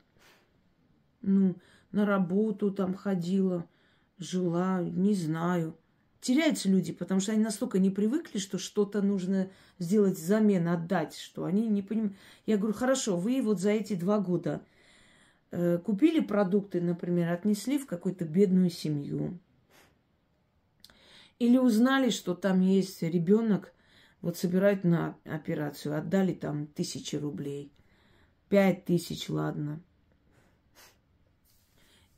Ну, 1.20 1.56
на 1.92 2.04
работу 2.04 2.70
там 2.70 2.94
ходила, 2.94 3.66
жила, 4.18 4.82
не 4.82 5.14
знаю. 5.14 5.76
Теряются 6.20 6.68
люди, 6.68 6.92
потому 6.92 7.20
что 7.20 7.32
они 7.32 7.42
настолько 7.42 7.78
не 7.78 7.90
привыкли, 7.90 8.38
что 8.38 8.58
что-то 8.58 9.02
нужно 9.02 9.50
сделать 9.78 10.18
взамен, 10.18 10.66
отдать, 10.66 11.16
что 11.16 11.44
они 11.44 11.68
не 11.68 11.82
понимают. 11.82 12.14
Я 12.44 12.56
говорю, 12.56 12.74
хорошо, 12.74 13.16
вы 13.16 13.40
вот 13.40 13.60
за 13.60 13.70
эти 13.70 13.94
два 13.94 14.18
года 14.18 14.62
э, 15.52 15.78
купили 15.78 16.20
продукты, 16.20 16.80
например, 16.80 17.32
отнесли 17.32 17.78
в 17.78 17.86
какую-то 17.86 18.24
бедную 18.24 18.70
семью. 18.70 19.38
Или 21.38 21.56
узнали, 21.56 22.10
что 22.10 22.34
там 22.34 22.60
есть 22.60 23.00
ребенок, 23.02 23.72
вот 24.20 24.36
собирают 24.36 24.82
на 24.82 25.16
операцию, 25.24 25.96
отдали 25.96 26.34
там 26.34 26.66
тысячи 26.66 27.14
рублей. 27.14 27.72
Пять 28.48 28.86
тысяч, 28.86 29.28
ладно. 29.28 29.80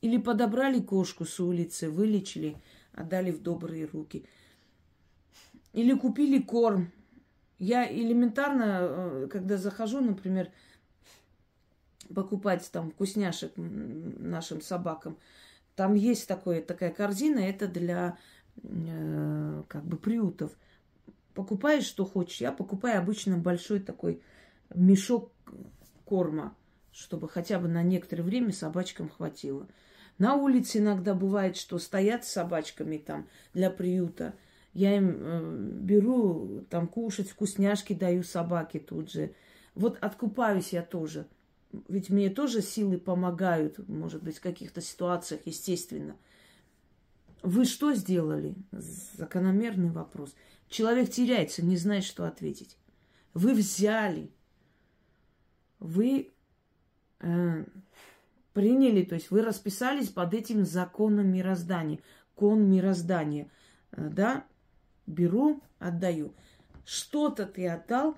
Или 0.01 0.17
подобрали 0.17 0.81
кошку 0.81 1.25
с 1.25 1.39
улицы, 1.41 1.91
вылечили, 1.91 2.57
отдали 2.93 3.31
в 3.31 3.43
добрые 3.43 3.87
руки. 3.87 4.25
Или 5.73 5.95
купили 5.95 6.41
корм. 6.41 6.91
Я 7.59 7.91
элементарно, 7.91 8.79
э, 8.81 9.29
когда 9.31 9.59
захожу, 9.59 10.01
например, 10.01 10.51
покупать 12.15 12.69
там 12.73 12.91
вкусняшек 12.91 13.53
нашим 13.57 14.63
собакам, 14.63 15.19
там 15.77 15.95
есть 15.95 16.27
такое, 16.27 16.63
такая 16.63 16.91
корзина, 16.91 17.39
это 17.39 17.69
для 17.69 18.19
э, 18.63 19.63
как 19.69 19.85
бы 19.85 19.97
приютов. 19.97 20.53
Покупаешь, 21.35 21.85
что 21.85 22.05
хочешь. 22.05 22.41
Я 22.41 22.53
покупаю 22.53 22.99
обычно 22.99 23.37
большой 23.37 23.81
такой 23.81 24.23
мешок 24.75 25.33
корма, 26.05 26.55
чтобы 26.93 27.29
хотя 27.29 27.59
бы 27.59 27.69
на 27.69 27.83
некоторое 27.83 28.23
время 28.23 28.53
собачкам 28.53 29.09
хватило. 29.09 29.69
На 30.21 30.35
улице 30.35 30.79
иногда 30.79 31.15
бывает, 31.15 31.57
что 31.57 31.79
стоят 31.79 32.27
с 32.27 32.33
собачками 32.33 32.99
там 32.99 33.27
для 33.55 33.71
приюта. 33.71 34.35
Я 34.75 34.95
им 34.95 35.17
э, 35.19 35.79
беру 35.81 36.67
там 36.69 36.89
кушать, 36.89 37.31
вкусняшки 37.31 37.95
даю 37.95 38.23
собаке 38.23 38.81
тут 38.81 39.11
же. 39.11 39.35
Вот 39.75 39.97
откупаюсь 40.03 40.75
я 40.75 40.83
тоже. 40.83 41.27
Ведь 41.89 42.11
мне 42.11 42.29
тоже 42.29 42.61
силы 42.61 42.99
помогают, 42.99 43.79
может 43.89 44.23
быть, 44.23 44.37
в 44.37 44.43
каких-то 44.43 44.83
ситуациях, 44.83 45.41
естественно. 45.47 46.17
Вы 47.43 47.65
что 47.65 47.95
сделали? 47.95 48.55
Закономерный 48.73 49.91
вопрос. 49.91 50.35
Человек 50.69 51.09
теряется, 51.09 51.65
не 51.65 51.79
знает, 51.79 52.05
что 52.05 52.27
ответить. 52.27 52.77
Вы 53.33 53.55
взяли, 53.55 54.31
вы 55.79 56.31
э, 57.21 57.65
приняли, 58.53 59.03
то 59.05 59.15
есть 59.15 59.31
вы 59.31 59.43
расписались 59.43 60.09
под 60.09 60.35
этим 60.35 60.65
законом 60.65 61.33
мироздания, 61.33 62.01
кон 62.35 62.71
мироздания. 62.71 63.51
Э, 63.93 64.09
да, 64.11 64.45
беру, 65.07 65.63
отдаю. 65.79 66.35
Что-то 66.85 67.47
ты 67.47 67.69
отдал, 67.69 68.17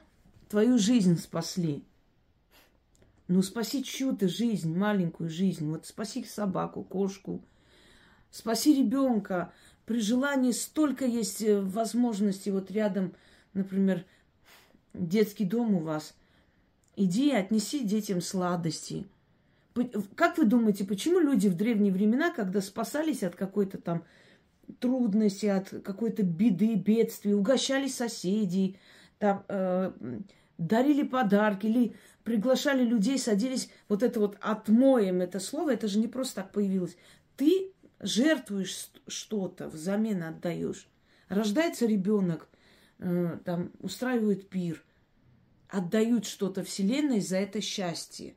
твою 0.49 0.79
жизнь 0.79 1.19
спасли. 1.19 1.85
Ну, 3.29 3.43
спаси 3.43 3.83
чью-то 3.83 4.29
жизнь, 4.29 4.77
маленькую 4.77 5.31
жизнь. 5.31 5.69
Вот 5.71 5.87
спаси 5.87 6.25
собаку, 6.25 6.83
кошку, 6.83 7.43
спаси 8.31 8.75
ребенка. 8.75 9.53
При 9.87 10.01
желании 10.01 10.53
столько 10.53 11.07
есть 11.07 11.43
э, 11.43 11.61
возможностей. 11.61 12.51
Вот 12.51 12.71
рядом, 12.71 13.15
например, 13.55 14.05
детский 14.95 15.45
дом 15.45 15.75
у 15.75 15.79
вас. 15.81 16.15
Иди 16.97 17.31
отнеси 17.31 17.85
детям 17.85 18.21
сладости. 18.21 19.07
Как 20.17 20.39
вы 20.39 20.45
думаете, 20.45 20.85
почему 20.85 21.19
люди 21.19 21.49
в 21.49 21.57
древние 21.57 21.93
времена, 21.93 22.31
когда 22.31 22.61
спасались 22.61 23.23
от 23.23 23.37
какой-то 23.37 23.79
там 23.79 24.05
трудности, 24.81 25.47
от 25.47 25.71
какой-то 25.83 26.23
беды, 26.23 26.75
бедствия, 26.75 27.35
угощали 27.35 27.89
соседей, 27.89 28.79
там, 29.19 29.45
э, 29.49 29.93
дарили 30.59 31.03
подарки 31.03 31.67
или 31.67 31.97
приглашали 32.25 32.85
людей, 32.85 33.19
садились, 33.19 33.71
вот 33.89 34.03
это 34.03 34.21
вот 34.21 34.37
отмоем 34.41 35.21
это 35.21 35.41
слово, 35.41 35.75
это 35.75 35.89
же 35.89 35.99
не 35.99 36.09
просто 36.09 36.37
так 36.37 36.53
появилось. 36.53 36.97
Ты 37.37 37.73
жертвуешь 38.01 38.91
что-то, 39.07 39.69
взамен 39.69 40.23
отдаешь. 40.23 40.89
Рождается 41.29 41.87
ребенок, 41.87 42.49
э, 42.99 43.39
там 43.45 43.73
устраивают 43.81 44.49
пир, 44.49 44.85
отдают 45.69 46.27
что-то 46.27 46.63
Вселенной 46.63 47.21
за 47.21 47.39
это 47.39 47.61
счастье. 47.61 48.35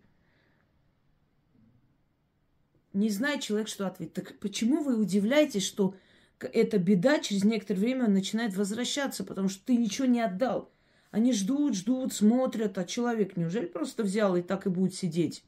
Не 2.96 3.10
знает 3.10 3.42
человек, 3.42 3.68
что 3.68 3.86
ответить. 3.88 4.14
Так 4.14 4.40
почему 4.40 4.82
вы 4.82 4.98
удивляетесь, 4.98 5.66
что 5.66 5.96
эта 6.40 6.80
беда 6.80 7.20
через 7.20 7.44
некоторое 7.44 7.80
время 7.80 8.08
начинает 8.08 8.56
возвращаться, 8.56 9.25
потому 9.25 9.50
что 9.50 9.66
ты 9.66 9.75
ничего 9.75 10.08
не 10.08 10.22
отдал. 10.22 10.72
Они 11.12 11.34
ждут, 11.34 11.75
ждут, 11.75 12.14
смотрят, 12.14 12.78
а 12.78 12.86
человек 12.86 13.36
неужели 13.36 13.66
просто 13.66 14.04
взял 14.04 14.38
и 14.38 14.42
так 14.42 14.66
и 14.66 14.70
будет 14.70 14.96
сидеть? 14.96 15.44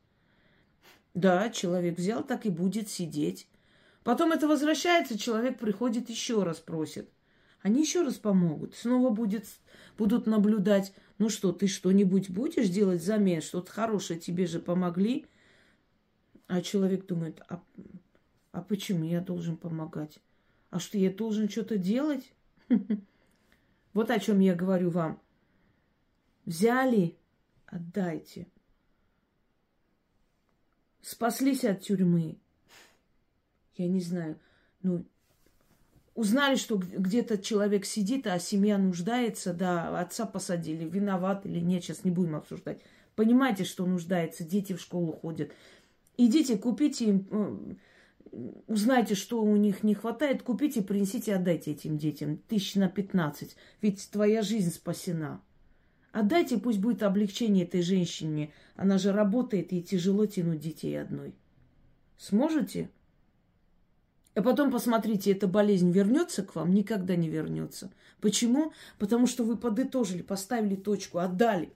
Да, 1.13 1.49
человек 1.49 1.97
взял, 1.97 2.21
так 2.21 2.45
и 2.45 2.49
будет 2.49 2.89
сидеть. 2.89 3.47
Потом 4.03 4.33
это 4.33 4.45
возвращается, 4.49 5.17
человек 5.17 5.57
приходит 5.57 6.09
еще 6.09 6.43
раз 6.43 6.57
просит. 6.57 7.09
Они 7.61 7.79
еще 7.79 8.03
раз 8.03 8.15
помогут. 8.15 8.75
Снова 8.75 9.09
будет, 9.09 9.45
будут 9.97 10.27
наблюдать, 10.27 10.91
ну 11.17 11.29
что, 11.29 11.53
ты 11.53 11.67
что-нибудь 11.67 12.29
будешь 12.29 12.67
делать 12.67 13.01
взамен, 13.01 13.41
что-то 13.41 13.71
хорошее 13.71 14.19
тебе 14.19 14.47
же 14.47 14.59
помогли. 14.59 15.27
А 16.47 16.61
человек 16.61 17.05
думает, 17.05 17.41
а, 17.49 17.61
а 18.51 18.61
почему 18.61 19.03
я 19.03 19.21
должен 19.21 19.57
помогать? 19.57 20.19
А 20.69 20.79
что, 20.79 20.97
я 20.97 21.11
должен 21.11 21.49
что-то 21.49 21.77
делать? 21.77 22.33
Вот 23.93 24.11
о 24.11 24.19
чем 24.19 24.41
я 24.41 24.53
говорю 24.53 24.91
вам. 24.91 25.19
Взяли, 26.45 27.17
отдайте. 27.65 28.45
Спаслись 31.01 31.65
от 31.65 31.81
тюрьмы. 31.81 32.37
Я 33.75 33.87
не 33.87 33.99
знаю. 33.99 34.39
Ну, 34.83 35.03
узнали, 36.13 36.57
что 36.57 36.77
где-то 36.77 37.37
человек 37.37 37.85
сидит, 37.85 38.27
а 38.27 38.37
семья 38.39 38.77
нуждается, 38.77 39.53
да, 39.53 39.99
отца 39.99 40.25
посадили, 40.25 40.87
виноват 40.87 41.45
или 41.45 41.59
нет, 41.59 41.83
сейчас 41.83 42.03
не 42.03 42.11
будем 42.11 42.35
обсуждать. 42.35 42.81
Понимаете, 43.15 43.63
что 43.63 43.85
нуждается, 43.85 44.43
дети 44.43 44.73
в 44.73 44.79
школу 44.79 45.11
ходят. 45.11 45.51
Идите, 46.17 46.57
купите 46.57 47.05
им, 47.05 47.27
э, 48.31 48.57
узнайте, 48.67 49.15
что 49.15 49.41
у 49.41 49.55
них 49.55 49.83
не 49.83 49.93
хватает, 49.93 50.41
купите, 50.41 50.81
принесите, 50.81 51.35
отдайте 51.35 51.71
этим 51.71 51.97
детям. 51.97 52.37
Тысяч 52.47 52.75
на 52.75 52.89
пятнадцать. 52.89 53.55
Ведь 53.81 54.09
твоя 54.11 54.41
жизнь 54.41 54.71
спасена. 54.71 55.41
Отдайте, 56.11 56.57
пусть 56.57 56.79
будет 56.79 57.03
облегчение 57.03 57.65
этой 57.65 57.83
женщине. 57.83 58.51
Она 58.75 58.97
же 58.97 59.11
работает, 59.11 59.71
и 59.71 59.83
тяжело 59.83 60.25
тянуть 60.25 60.59
детей 60.59 60.99
одной. 60.99 61.35
Сможете? 62.17 62.89
А 64.33 64.41
потом 64.41 64.71
посмотрите, 64.71 65.31
эта 65.31 65.47
болезнь 65.47 65.91
вернется 65.91 66.43
к 66.43 66.55
вам? 66.55 66.73
Никогда 66.73 67.15
не 67.15 67.29
вернется. 67.29 67.91
Почему? 68.21 68.71
Потому 68.97 69.27
что 69.27 69.43
вы 69.43 69.57
подытожили, 69.57 70.23
поставили 70.23 70.75
точку, 70.75 71.19
отдали. 71.19 71.71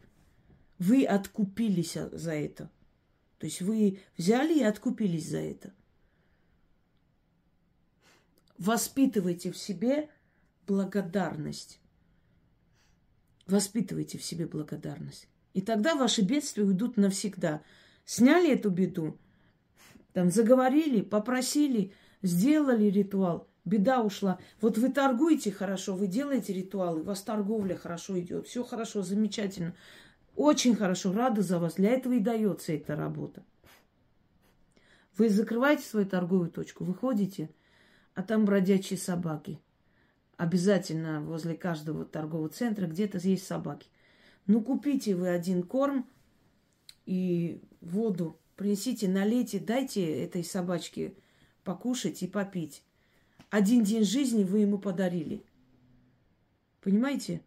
Вы 0.79 1.05
откупились 1.05 1.97
за 2.11 2.33
это. 2.33 2.69
То 3.41 3.47
есть 3.47 3.59
вы 3.59 3.99
взяли 4.19 4.59
и 4.59 4.63
откупились 4.63 5.27
за 5.27 5.39
это. 5.39 5.73
Воспитывайте 8.59 9.51
в 9.51 9.57
себе 9.57 10.11
благодарность. 10.67 11.79
Воспитывайте 13.47 14.19
в 14.19 14.23
себе 14.23 14.45
благодарность. 14.45 15.27
И 15.55 15.61
тогда 15.61 15.95
ваши 15.95 16.21
бедствия 16.21 16.65
уйдут 16.65 16.97
навсегда. 16.97 17.63
Сняли 18.05 18.51
эту 18.51 18.69
беду, 18.69 19.17
там 20.13 20.29
заговорили, 20.29 21.01
попросили, 21.01 21.93
сделали 22.21 22.91
ритуал, 22.91 23.47
беда 23.65 24.03
ушла. 24.03 24.37
Вот 24.61 24.77
вы 24.77 24.89
торгуете 24.89 25.51
хорошо, 25.51 25.95
вы 25.95 26.05
делаете 26.05 26.53
ритуалы, 26.53 27.01
у 27.01 27.05
вас 27.05 27.23
торговля 27.23 27.75
хорошо 27.75 28.19
идет, 28.19 28.45
все 28.45 28.63
хорошо, 28.63 29.01
замечательно. 29.01 29.73
Очень 30.35 30.75
хорошо, 30.75 31.13
рада 31.13 31.41
за 31.41 31.59
вас. 31.59 31.75
Для 31.75 31.91
этого 31.91 32.13
и 32.13 32.19
дается 32.19 32.73
эта 32.73 32.95
работа. 32.95 33.43
Вы 35.17 35.29
закрываете 35.29 35.83
свою 35.83 36.05
торговую 36.05 36.49
точку, 36.49 36.83
выходите, 36.83 37.49
а 38.15 38.23
там 38.23 38.45
бродячие 38.45 38.97
собаки. 38.97 39.59
Обязательно 40.37 41.21
возле 41.21 41.55
каждого 41.55 42.05
торгового 42.05 42.49
центра 42.49 42.87
где-то 42.87 43.19
есть 43.19 43.45
собаки. 43.45 43.87
Ну, 44.47 44.61
купите 44.61 45.15
вы 45.15 45.29
один 45.29 45.63
корм 45.63 46.07
и 47.05 47.61
воду, 47.81 48.39
принесите, 48.55 49.07
налейте, 49.07 49.59
дайте 49.59 50.23
этой 50.23 50.43
собачке 50.43 51.13
покушать 51.63 52.23
и 52.23 52.27
попить. 52.27 52.83
Один 53.49 53.83
день 53.83 54.03
жизни 54.03 54.43
вы 54.43 54.59
ему 54.59 54.79
подарили. 54.79 55.43
Понимаете? 56.81 57.41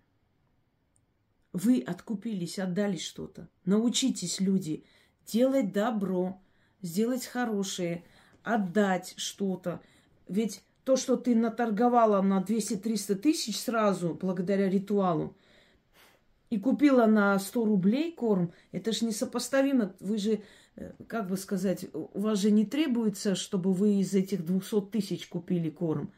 Вы 1.54 1.84
откупились, 1.86 2.58
отдали 2.58 2.96
что-то. 2.96 3.48
Научитесь, 3.64 4.40
люди, 4.40 4.84
делать 5.24 5.72
добро, 5.72 6.42
сделать 6.82 7.24
хорошее, 7.24 8.02
отдать 8.42 9.14
что-то. 9.16 9.80
Ведь 10.26 10.64
то, 10.82 10.96
что 10.96 11.16
ты 11.16 11.36
наторговала 11.36 12.20
на 12.22 12.40
200-300 12.42 13.14
тысяч 13.14 13.60
сразу, 13.60 14.18
благодаря 14.20 14.68
ритуалу, 14.68 15.36
и 16.50 16.58
купила 16.58 17.06
на 17.06 17.38
100 17.38 17.64
рублей 17.64 18.10
корм, 18.10 18.52
это 18.72 18.90
же 18.90 19.06
несопоставимо. 19.06 19.94
Вы 20.00 20.18
же, 20.18 20.40
э, 20.74 20.92
как 21.06 21.28
бы 21.28 21.36
сказать, 21.36 21.86
у 21.92 22.18
вас 22.18 22.40
же 22.40 22.50
не 22.50 22.66
требуется, 22.66 23.36
чтобы 23.36 23.72
вы 23.72 24.00
из 24.00 24.12
этих 24.12 24.44
200 24.44 24.90
тысяч 24.90 25.28
купили 25.28 25.70
корм 25.70 26.12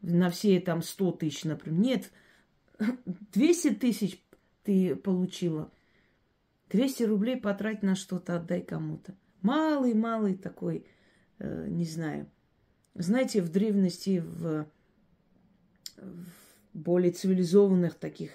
на 0.00 0.30
все 0.30 0.58
там 0.58 0.82
100 0.82 1.12
тысяч, 1.12 1.44
например. 1.44 1.80
Нет, 1.80 2.10
200 3.32 3.74
тысяч 3.74 4.23
ты 4.64 4.96
получила. 4.96 5.70
200 6.70 7.04
рублей 7.04 7.36
потрать 7.36 7.82
на 7.82 7.94
что-то, 7.94 8.36
отдай 8.36 8.62
кому-то. 8.62 9.14
Малый-малый 9.42 10.34
такой, 10.34 10.86
э, 11.38 11.66
не 11.68 11.84
знаю. 11.84 12.28
Знаете, 12.94 13.42
в 13.42 13.50
древности, 13.50 14.20
в, 14.24 14.66
в 15.96 16.26
более 16.72 17.12
цивилизованных 17.12 17.94
таких, 17.94 18.30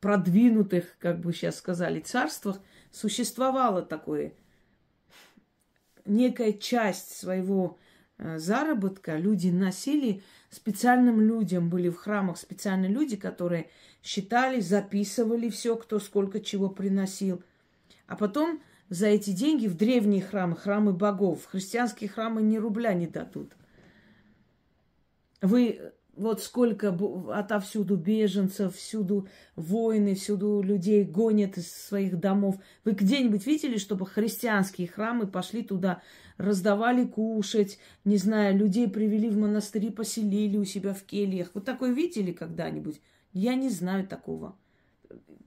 продвинутых, 0.00 0.96
как 0.98 1.20
бы 1.20 1.32
сейчас 1.32 1.56
сказали, 1.56 2.00
царствах, 2.00 2.60
существовало 2.90 3.82
такое. 3.82 4.34
Некая 6.04 6.52
часть 6.52 7.16
своего 7.16 7.78
э, 8.18 8.38
заработка 8.38 9.16
люди 9.16 9.48
носили 9.48 10.22
специальным 10.50 11.20
людям. 11.20 11.70
Были 11.70 11.88
в 11.88 11.96
храмах 11.96 12.36
специальные 12.36 12.90
люди, 12.90 13.16
которые 13.16 13.70
считали, 14.02 14.60
записывали 14.60 15.48
все, 15.48 15.76
кто 15.76 15.98
сколько 15.98 16.40
чего 16.40 16.68
приносил. 16.68 17.42
А 18.06 18.16
потом 18.16 18.60
за 18.88 19.06
эти 19.06 19.30
деньги 19.30 19.66
в 19.66 19.76
древние 19.76 20.22
храмы, 20.22 20.56
храмы 20.56 20.92
богов, 20.92 21.42
в 21.42 21.46
христианские 21.46 22.10
храмы 22.10 22.42
ни 22.42 22.58
рубля 22.58 22.92
не 22.94 23.06
дадут. 23.06 23.52
Вы 25.40 25.92
вот 26.14 26.42
сколько 26.42 26.96
отовсюду 27.32 27.96
беженцев, 27.96 28.76
всюду 28.76 29.28
войны, 29.56 30.14
всюду 30.14 30.60
людей 30.62 31.04
гонят 31.04 31.56
из 31.56 31.72
своих 31.72 32.20
домов. 32.20 32.56
Вы 32.84 32.92
где-нибудь 32.92 33.46
видели, 33.46 33.78
чтобы 33.78 34.06
христианские 34.06 34.88
храмы 34.88 35.26
пошли 35.26 35.62
туда, 35.62 36.02
раздавали 36.36 37.04
кушать, 37.04 37.78
не 38.04 38.18
знаю, 38.18 38.58
людей 38.58 38.88
привели 38.88 39.30
в 39.30 39.38
монастыри, 39.38 39.90
поселили 39.90 40.58
у 40.58 40.64
себя 40.64 40.92
в 40.92 41.02
кельях? 41.02 41.50
Вы 41.54 41.62
такое 41.62 41.92
видели 41.92 42.32
когда-нибудь? 42.32 43.00
Я 43.32 43.54
не 43.54 43.70
знаю 43.70 44.06
такого. 44.06 44.56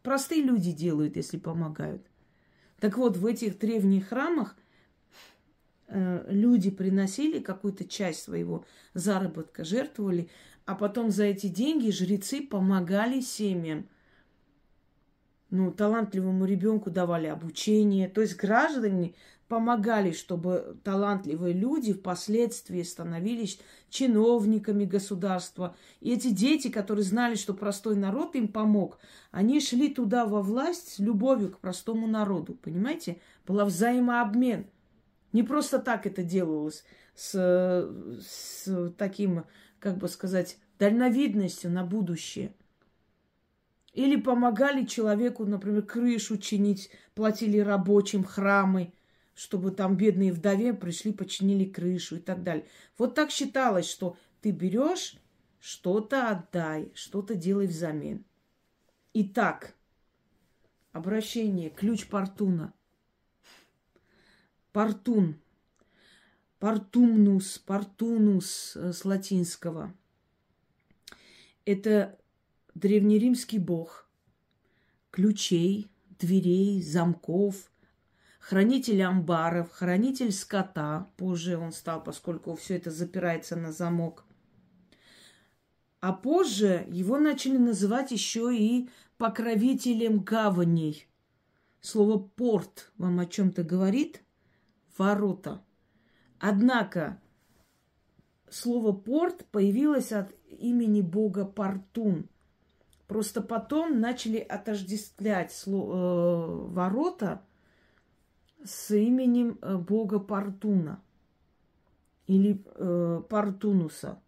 Простые 0.02 0.42
люди 0.42 0.72
делают, 0.72 1.16
если 1.16 1.38
помогают. 1.38 2.06
Так 2.80 2.98
вот, 2.98 3.18
в 3.18 3.26
этих 3.26 3.58
древних 3.58 4.10
храмах 4.10 4.56
э, 5.88 6.26
люди 6.30 6.70
приносили 6.70 7.40
какую-то 7.40 7.86
часть 7.86 8.24
своего 8.24 8.66
заработка, 8.94 9.64
жертвовали, 9.64 10.30
а 10.66 10.76
потом 10.76 11.12
за 11.12 11.26
эти 11.26 11.48
деньги 11.48 11.90
жрецы 11.92 12.42
помогали 12.42 13.22
семьям. 13.22 13.88
Ну, 15.52 15.72
талантливому 15.72 16.46
ребенку 16.46 16.90
давали 16.90 17.28
обучение. 17.28 18.10
То 18.10 18.22
есть 18.22 18.36
граждане 18.36 19.14
помогали, 19.48 20.12
чтобы 20.12 20.78
талантливые 20.84 21.54
люди 21.54 21.94
впоследствии 21.94 22.82
становились 22.82 23.60
чиновниками 23.90 24.86
государства. 24.86 25.76
И 26.02 26.14
эти 26.14 26.30
дети, 26.30 26.70
которые 26.70 27.04
знали, 27.04 27.36
что 27.36 27.54
простой 27.54 27.96
народ 27.96 28.36
им 28.36 28.48
помог, 28.48 28.98
они 29.32 29.60
шли 29.60 29.94
туда 29.94 30.26
во 30.26 30.42
власть 30.42 30.94
с 30.94 31.00
любовью 31.00 31.52
к 31.52 31.60
простому 31.60 32.08
народу. 32.08 32.56
Понимаете? 32.56 33.22
Был 33.46 33.64
взаимообмен. 33.66 34.66
Не 35.32 35.44
просто 35.44 35.80
так 35.80 36.08
это 36.08 36.24
делалось 36.24 36.84
с, 37.14 37.32
с 38.22 38.92
таким, 38.98 39.44
как 39.80 39.98
бы 39.98 40.08
сказать, 40.08 40.58
дальновидностью 40.80 41.70
на 41.70 41.84
будущее. 41.84 42.54
Или 43.94 44.18
помогали 44.18 44.86
человеку, 44.86 45.46
например, 45.46 45.84
крышу 45.84 46.38
чинить, 46.38 46.90
платили 47.14 47.60
рабочим 47.60 48.24
храмы– 48.24 48.92
чтобы 49.36 49.72
там 49.72 49.98
бедные 49.98 50.32
вдове 50.32 50.74
пришли, 50.74 51.12
починили 51.12 51.66
крышу 51.66 52.16
и 52.16 52.20
так 52.20 52.42
далее. 52.42 52.66
Вот 52.98 53.14
так 53.16 53.30
считалось, 53.30 53.88
что 53.88 54.18
ты 54.42 54.52
берешь, 54.52 55.18
что-то 55.60 56.30
отдай, 56.30 56.92
что-то 56.96 57.36
делай 57.36 57.68
взамен. 57.68 58.24
Итак, 59.14 59.76
обращение, 60.94 61.70
ключ 61.70 62.08
Портуна. 62.08 62.74
Портун. 64.72 65.40
Портумнус, 66.60 67.60
портунус 67.60 68.76
э, 68.76 68.94
с 68.94 69.04
латинского. 69.06 69.94
Это 71.66 72.18
древнеримский 72.74 73.60
бог 73.60 74.10
ключей, 75.12 75.90
дверей, 76.18 76.82
замков– 76.82 77.70
хранитель 78.46 79.02
амбаров, 79.02 79.72
хранитель 79.72 80.32
скота. 80.32 81.10
Позже 81.18 81.58
он 81.58 81.72
стал, 81.72 82.04
поскольку 82.04 82.56
все 82.56 82.76
это 82.76 82.92
запирается 82.92 83.56
на 83.56 83.72
замок. 83.72 84.24
А 86.00 86.14
позже 86.14 86.86
его 86.88 87.18
начали 87.18 87.58
называть 87.58 88.12
еще 88.12 88.56
и 88.56 88.88
покровителем 89.18 90.20
гаваней. 90.20 91.08
Слово 91.82 92.20
«порт» 92.20 92.92
вам 92.98 93.20
о 93.20 93.26
чем-то 93.26 93.64
говорит? 93.64 94.22
Ворота. 94.96 95.64
Однако 96.40 97.20
слово 98.48 98.92
«порт» 98.92 99.46
появилось 99.46 100.12
от 100.12 100.32
имени 100.46 101.02
бога 101.02 101.46
Портун. 101.46 102.30
Просто 103.08 103.42
потом 103.42 104.00
начали 104.00 104.38
отождествлять 104.38 105.52
слово, 105.52 105.96
э, 105.96 106.74
ворота– 106.74 107.42
с 108.66 108.92
именем 108.92 109.58
э, 109.62 109.78
бога 109.78 110.20
Портуна 110.20 111.02
или 112.28 112.64
э, 112.76 113.22
Портунуса. 113.30 114.20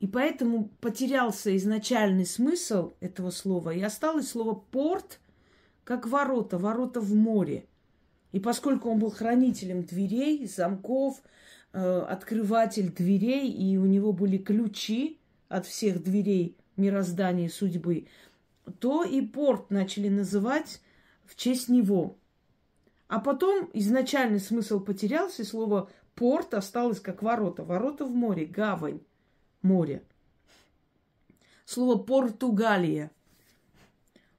И 0.00 0.06
поэтому 0.06 0.68
потерялся 0.80 1.56
изначальный 1.56 2.26
смысл 2.26 2.92
этого 3.00 3.30
слова, 3.30 3.70
и 3.70 3.80
осталось 3.80 4.30
слово 4.30 4.54
порт 4.54 5.20
как 5.84 6.06
ворота, 6.06 6.58
ворота 6.58 7.00
в 7.00 7.14
море. 7.14 7.66
И 8.32 8.40
поскольку 8.40 8.90
он 8.90 8.98
был 8.98 9.10
хранителем 9.10 9.84
дверей, 9.84 10.46
замков, 10.46 11.22
э, 11.72 12.00
открыватель 12.08 12.90
дверей, 12.92 13.50
и 13.50 13.76
у 13.76 13.86
него 13.86 14.12
были 14.12 14.38
ключи 14.38 15.18
от 15.48 15.66
всех 15.66 16.02
дверей 16.02 16.56
мироздания 16.76 17.48
судьбы, 17.48 18.06
то 18.78 19.04
и 19.04 19.20
порт 19.20 19.70
начали 19.70 20.08
называть 20.08 20.80
в 21.24 21.36
честь 21.36 21.68
него. 21.68 22.16
А 23.12 23.20
потом 23.20 23.68
изначальный 23.74 24.40
смысл 24.40 24.80
потерялся, 24.80 25.42
и 25.42 25.44
слово 25.44 25.90
порт 26.14 26.54
осталось 26.54 26.98
как 26.98 27.22
ворота. 27.22 27.62
Ворота 27.62 28.06
в 28.06 28.10
море, 28.10 28.46
гавань, 28.46 29.02
море. 29.60 30.02
Слово 31.66 32.02
Португалия. 32.02 33.10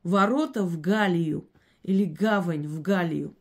Ворота 0.01 0.63
в 0.63 0.81
Галию 0.81 1.47
или 1.83 2.03
гавань 2.03 2.65
в 2.65 2.81
Галию. 2.81 3.35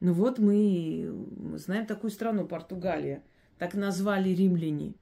Ну 0.00 0.14
вот 0.14 0.38
мы, 0.38 1.12
знаем 1.58 1.84
такую 1.84 2.10
страну, 2.10 2.46
Португалия. 2.46 3.22
Так 3.58 3.74
назвали 3.74 4.30
римляне 4.30 4.94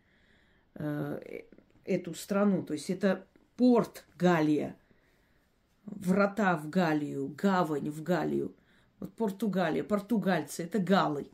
э, 0.74 1.44
эту 1.84 2.14
страну. 2.14 2.64
То 2.64 2.72
есть 2.72 2.90
это 2.90 3.24
порт 3.56 4.06
Галия. 4.18 4.74
Врата 5.84 6.56
в 6.56 6.68
Галию, 6.68 7.28
гавань 7.28 7.90
в 7.90 8.02
Галию. 8.02 8.56
Вот 9.00 9.14
Португалия, 9.14 9.82
португальцы, 9.82 10.64
это 10.64 10.78
галы. 10.78 11.30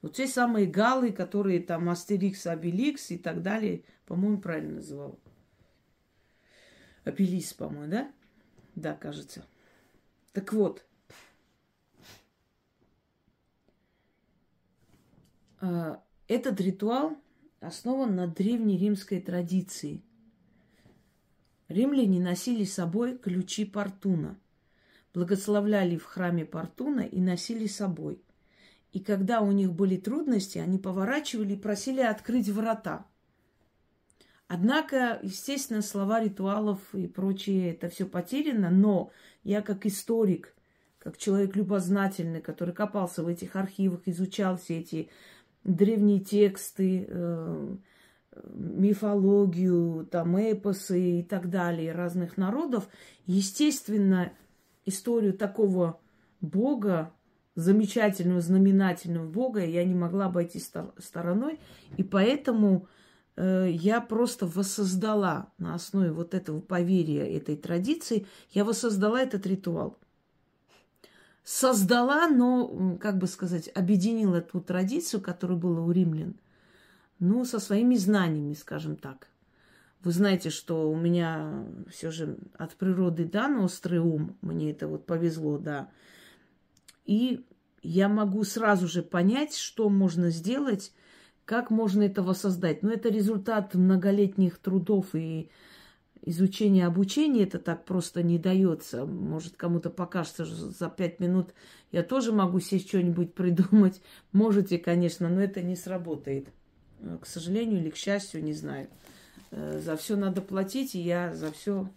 Вот 0.00 0.14
те 0.14 0.26
самые 0.26 0.66
галы, 0.66 1.12
которые 1.12 1.60
там 1.60 1.88
Астерикс, 1.88 2.46
Абеликс 2.46 3.10
и 3.12 3.18
так 3.18 3.42
далее, 3.42 3.84
по-моему, 4.06 4.40
правильно 4.40 4.76
называл. 4.76 5.20
Апелис, 7.04 7.52
по-моему, 7.52 7.90
да? 7.90 8.12
Да, 8.74 8.94
кажется. 8.94 9.44
Так 10.32 10.52
вот, 10.52 10.84
а, 15.60 16.02
этот 16.26 16.60
ритуал 16.60 17.16
основан 17.60 18.16
на 18.16 18.26
древней 18.26 18.78
римской 18.78 19.20
традиции. 19.20 20.02
Римляне 21.68 22.20
носили 22.20 22.64
с 22.64 22.74
собой 22.74 23.18
ключи 23.18 23.64
Портуна 23.64 24.38
благословляли 25.14 25.96
в 25.96 26.04
храме 26.04 26.44
Портуна 26.44 27.00
и 27.00 27.20
носили 27.20 27.66
с 27.66 27.76
собой. 27.76 28.22
И 28.92 29.00
когда 29.00 29.40
у 29.40 29.52
них 29.52 29.72
были 29.72 29.96
трудности, 29.96 30.58
они 30.58 30.78
поворачивали 30.78 31.54
и 31.54 31.58
просили 31.58 32.00
открыть 32.00 32.48
врата. 32.48 33.06
Однако, 34.48 35.18
естественно, 35.22 35.80
слова 35.80 36.20
ритуалов 36.20 36.78
и 36.94 37.06
прочее, 37.06 37.70
это 37.72 37.88
все 37.88 38.04
потеряно, 38.04 38.70
но 38.70 39.10
я 39.44 39.62
как 39.62 39.86
историк, 39.86 40.54
как 40.98 41.16
человек 41.16 41.56
любознательный, 41.56 42.42
который 42.42 42.74
копался 42.74 43.22
в 43.22 43.28
этих 43.28 43.56
архивах, 43.56 44.02
изучал 44.04 44.58
все 44.58 44.80
эти 44.80 45.08
древние 45.64 46.20
тексты, 46.20 47.06
э, 47.08 47.76
мифологию, 48.54 50.06
там, 50.10 50.36
эпосы 50.38 51.20
и 51.20 51.22
так 51.22 51.48
далее 51.48 51.92
разных 51.92 52.36
народов, 52.36 52.88
естественно, 53.26 54.32
историю 54.84 55.32
такого 55.32 56.00
Бога, 56.40 57.12
замечательного, 57.54 58.40
знаменательного 58.40 59.28
Бога, 59.28 59.64
я 59.64 59.84
не 59.84 59.94
могла 59.94 60.26
обойти 60.26 60.60
стороной. 60.98 61.60
И 61.96 62.02
поэтому 62.02 62.88
э, 63.36 63.68
я 63.70 64.00
просто 64.00 64.46
воссоздала 64.46 65.52
на 65.58 65.74
основе 65.74 66.12
вот 66.12 66.34
этого 66.34 66.60
поверья, 66.60 67.24
этой 67.24 67.56
традиции, 67.56 68.26
я 68.50 68.64
воссоздала 68.64 69.20
этот 69.20 69.46
ритуал. 69.46 69.98
Создала, 71.44 72.28
но, 72.28 72.96
как 73.00 73.18
бы 73.18 73.26
сказать, 73.26 73.68
объединила 73.74 74.40
ту 74.40 74.60
традицию, 74.60 75.20
которая 75.20 75.58
была 75.58 75.80
у 75.80 75.90
римлян, 75.90 76.36
ну, 77.18 77.44
со 77.44 77.58
своими 77.58 77.96
знаниями, 77.96 78.54
скажем 78.54 78.96
так. 78.96 79.31
Вы 80.04 80.10
знаете, 80.10 80.50
что 80.50 80.90
у 80.90 80.96
меня 80.96 81.64
все 81.88 82.10
же 82.10 82.36
от 82.54 82.74
природы 82.74 83.24
дан 83.24 83.60
острый 83.60 84.00
ум. 84.00 84.36
Мне 84.40 84.72
это 84.72 84.88
вот 84.88 85.06
повезло, 85.06 85.58
да. 85.58 85.90
И 87.04 87.44
я 87.82 88.08
могу 88.08 88.42
сразу 88.44 88.88
же 88.88 89.02
понять, 89.02 89.56
что 89.56 89.88
можно 89.88 90.30
сделать, 90.30 90.92
как 91.44 91.70
можно 91.70 92.02
этого 92.02 92.32
создать. 92.32 92.82
Но 92.82 92.90
это 92.90 93.10
результат 93.10 93.74
многолетних 93.74 94.58
трудов 94.58 95.14
и 95.14 95.50
изучения 96.24 96.86
обучения. 96.86 97.44
Это 97.44 97.60
так 97.60 97.84
просто 97.84 98.24
не 98.24 98.38
дается. 98.38 99.06
Может, 99.06 99.56
кому-то 99.56 99.90
покажется, 99.90 100.44
что 100.44 100.70
за 100.70 100.88
пять 100.88 101.20
минут 101.20 101.54
я 101.92 102.02
тоже 102.02 102.32
могу 102.32 102.58
сесть 102.58 102.88
что-нибудь 102.88 103.34
придумать. 103.34 104.00
Можете, 104.32 104.78
конечно, 104.78 105.28
но 105.28 105.40
это 105.40 105.62
не 105.62 105.76
сработает. 105.76 106.48
К 107.20 107.26
сожалению 107.26 107.80
или 107.80 107.90
к 107.90 107.96
счастью, 107.96 108.42
не 108.42 108.52
знаю. 108.52 108.88
Э, 109.52 109.80
за 109.80 109.96
все 109.96 110.16
надо 110.16 110.42
платить, 110.42 110.94
и 110.94 111.00
я 111.00 111.32
за 111.34 111.52
все 111.52 111.88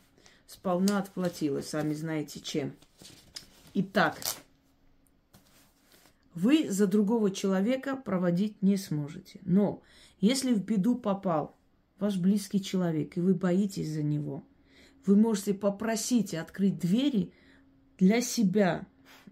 сполна 0.46 1.00
отплатила, 1.00 1.62
сами 1.62 1.94
знаете 1.94 2.40
чем. 2.40 2.74
Итак, 3.74 4.18
вы 6.36 6.70
за 6.70 6.86
другого 6.86 7.32
человека 7.32 7.96
проводить 7.96 8.62
не 8.62 8.78
сможете. 8.78 9.40
Но 9.44 9.82
если 10.20 10.54
в 10.54 10.64
беду 10.64 10.96
попал 10.96 11.58
ваш 12.00 12.18
близкий 12.18 12.62
человек, 12.62 13.18
и 13.18 13.22
вы 13.22 13.34
боитесь 13.34 13.90
за 13.90 14.04
него, 14.04 14.44
вы 15.06 15.16
можете 15.16 15.54
попросить 15.54 16.34
открыть 16.34 16.78
двери 16.78 17.32
для 17.98 18.22
себя. 18.22 18.86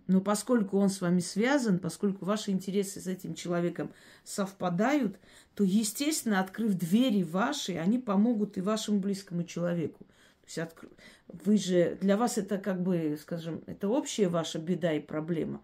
Но 0.08 0.20
поскольку 0.20 0.78
он 0.78 0.89
с 0.89 1.00
вами 1.00 1.20
связан, 1.20 1.80
поскольку 1.80 2.26
ваши 2.26 2.52
интересы 2.52 3.00
с 3.00 3.08
этим 3.08 3.36
человеком 3.36 3.92
совпадают, 4.24 5.18
то, 5.56 5.63
естественно, 5.63 6.39
открыв 6.39 6.74
двери 6.74 7.24
ваши, 7.24 7.74
они 7.78 8.00
помогут 8.00 8.58
и 8.58 8.62
вашему 8.62 9.00
близкому 9.00 9.44
человеку. 9.44 10.06
То 10.42 10.48
есть 10.48 10.58
откр... 10.58 10.89
вы 11.28 11.58
же, 11.58 11.98
для 12.02 12.18
вас 12.18 12.38
это 12.38 12.58
как 12.58 12.82
бы, 12.82 13.18
скажем, 13.22 13.63
это 13.66 13.88
общая 13.88 14.28
ваша 14.28 14.60
беда 14.60 14.92
и 14.92 15.00
проблема. 15.00 15.62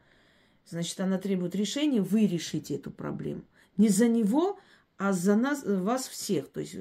Значит, 0.65 0.99
она 1.01 1.17
требует 1.17 1.55
решения, 1.55 2.01
вы 2.01 2.25
решите 2.25 2.75
эту 2.75 2.91
проблему. 2.91 3.43
Не 3.75 3.89
за 3.89 4.07
него, 4.07 4.59
а 4.97 5.11
за 5.11 5.35
нас, 5.35 5.63
вас 5.65 6.07
всех. 6.07 6.49
То 6.49 6.61
есть 6.61 6.75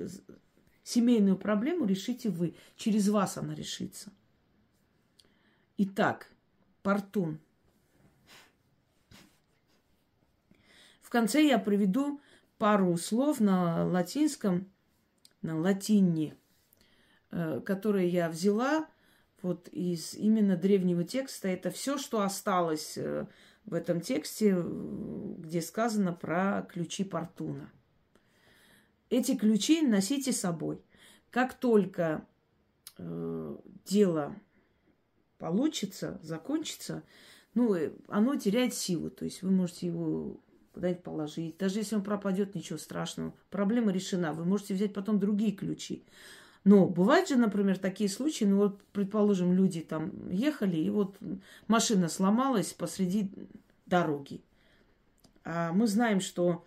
семейную 0.85 1.37
проблему 1.37 1.87
решите 1.87 2.29
вы. 2.29 2.55
Через 2.77 3.09
вас 3.09 3.37
она 3.37 3.55
решится. 3.55 4.13
Итак, 5.77 6.31
Портун. 6.83 7.41
В 11.09 11.11
конце 11.11 11.43
я 11.43 11.59
приведу 11.59 12.21
пару 12.59 12.95
слов 12.99 13.41
на 13.41 13.87
латинском, 13.87 14.71
на 15.41 15.59
латине, 15.59 16.37
э, 17.31 17.63
которые 17.65 18.11
я 18.11 18.29
взяла 18.29 18.87
вот 19.41 19.69
из 19.69 20.13
именно 20.13 20.55
древнего 20.55 21.05
текста. 21.05 21.49
Это 21.49 21.71
все, 21.71 21.97
что 21.97 22.21
осталось 22.21 22.99
э, 22.99 23.27
в 23.65 23.73
этом 23.73 24.03
тексте, 24.03 24.55
где 24.63 25.63
сказано 25.63 26.13
про 26.13 26.69
ключи 26.71 27.05
Портуна. 27.05 27.73
Эти 29.09 29.35
ключи 29.35 29.81
носите 29.81 30.33
с 30.33 30.41
собой. 30.41 30.79
Как 31.31 31.55
только 31.55 32.27
э, 32.99 33.57
дело 33.87 34.37
получится, 35.39 36.21
закончится, 36.23 37.03
ну, 37.55 37.73
э, 37.73 37.93
оно 38.09 38.37
теряет 38.37 38.75
силу. 38.75 39.09
То 39.09 39.25
есть 39.25 39.41
вы 39.41 39.51
можете 39.51 39.87
его 39.87 40.39
куда-нибудь 40.79 41.03
положить. 41.03 41.59
Даже 41.59 41.81
если 41.81 41.97
он 41.97 42.05
пропадет, 42.05 42.55
ничего 42.55 42.79
страшного. 42.79 43.35
Проблема 43.51 43.91
решена. 43.91 44.33
Вы 44.33 44.45
можете 44.45 44.75
взять 44.75 44.95
потом 44.95 45.19
другие 45.19 45.51
ключи. 45.51 46.05
Но 46.63 46.87
бывают 46.87 47.29
же, 47.29 47.35
например, 47.37 47.79
такие 47.79 48.09
случаи, 48.09 48.45
ну 48.45 48.59
вот, 48.59 48.81
предположим, 48.93 49.53
люди 49.53 49.81
там 49.81 50.31
ехали, 50.31 50.77
и 50.77 50.89
вот 50.89 51.17
машина 51.67 52.09
сломалась 52.09 52.73
посреди 52.73 53.33
дороги. 53.87 54.41
А 55.45 55.73
мы 55.73 55.89
знаем, 55.89 56.21
что 56.21 56.65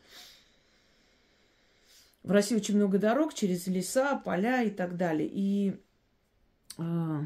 в 2.23 2.31
России 2.31 2.57
очень 2.57 2.75
много 2.75 2.97
дорог 2.97 3.33
через 3.33 3.67
леса, 3.67 4.17
поля 4.17 4.61
и 4.63 4.71
так 4.71 4.97
далее. 4.97 5.29
И 5.31 5.79
э, 6.77 7.19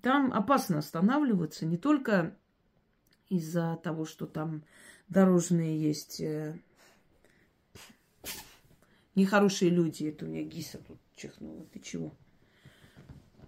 там 0.00 0.32
опасно 0.32 0.78
останавливаться 0.78 1.66
не 1.66 1.76
только 1.76 2.34
из-за 3.28 3.78
того, 3.82 4.06
что 4.06 4.26
там 4.26 4.62
дорожные 5.08 5.80
есть 5.80 6.20
э, 6.20 6.58
нехорошие 9.14 9.70
люди. 9.70 10.04
Это 10.04 10.24
у 10.24 10.28
меня 10.28 10.42
гиса 10.42 10.78
тут 10.78 10.98
чихнула. 11.16 11.64
Ты 11.72 11.80
чего? 11.80 12.14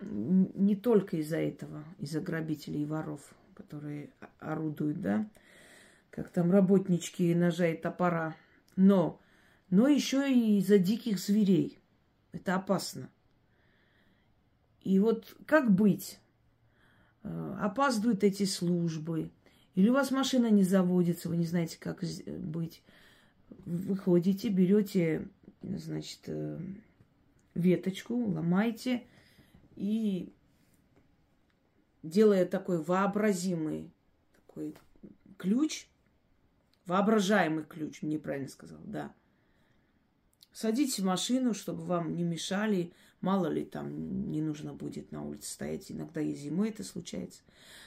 Не 0.01 0.77
только 0.77 1.19
из-за 1.19 1.37
этого, 1.37 1.85
из-за 1.99 2.21
грабителей 2.21 2.83
и 2.83 2.87
воров, 2.87 3.35
которые 3.55 4.11
орудуют, 4.39 5.01
да, 5.01 5.29
как 6.11 6.31
там 6.31 6.51
работнички 6.51 7.35
ножа 7.35 7.67
и 7.67 7.77
топора. 7.77 8.35
Но, 8.77 9.21
но 9.69 9.89
еще 9.89 10.33
и 10.33 10.59
из-за 10.59 10.79
диких 10.79 11.19
зверей. 11.19 11.79
Это 12.33 12.55
опасно. 12.55 13.11
И 14.83 14.99
вот 14.99 15.37
как 15.47 15.71
быть? 15.71 16.19
Э, 17.23 17.59
опаздывают 17.61 18.25
эти 18.25 18.45
службы, 18.45 19.31
или 19.81 19.89
у 19.89 19.95
вас 19.95 20.11
машина 20.11 20.51
не 20.51 20.63
заводится, 20.63 21.31
вы 21.31 21.39
не 21.39 21.47
знаете, 21.47 21.79
как 21.81 22.05
быть. 22.27 22.83
Выходите, 23.65 24.51
берете, 24.51 25.27
значит, 25.63 26.21
э, 26.27 26.61
веточку, 27.55 28.15
ломайте 28.15 29.05
и 29.77 30.35
делая 32.03 32.45
такой 32.45 32.83
вообразимый 32.83 33.91
такой 34.35 34.75
ключ, 35.39 35.89
воображаемый 36.85 37.65
ключ, 37.65 38.03
мне 38.03 38.19
правильно 38.19 38.49
сказал, 38.49 38.81
да. 38.85 39.15
Садитесь 40.53 41.01
в 41.01 41.07
машину, 41.07 41.55
чтобы 41.55 41.85
вам 41.85 42.15
не 42.15 42.23
мешали, 42.23 42.93
Мало 43.21 43.49
ли 43.49 43.65
там 43.65 44.31
не 44.31 44.41
нужно 44.41 44.73
будет 44.73 45.13
на 45.13 45.23
улице 45.23 45.53
стоять. 45.53 45.91
Иногда 45.93 46.21
и 46.21 46.35
зимой 46.35 46.71
это 46.71 46.85
случается. 46.85 47.43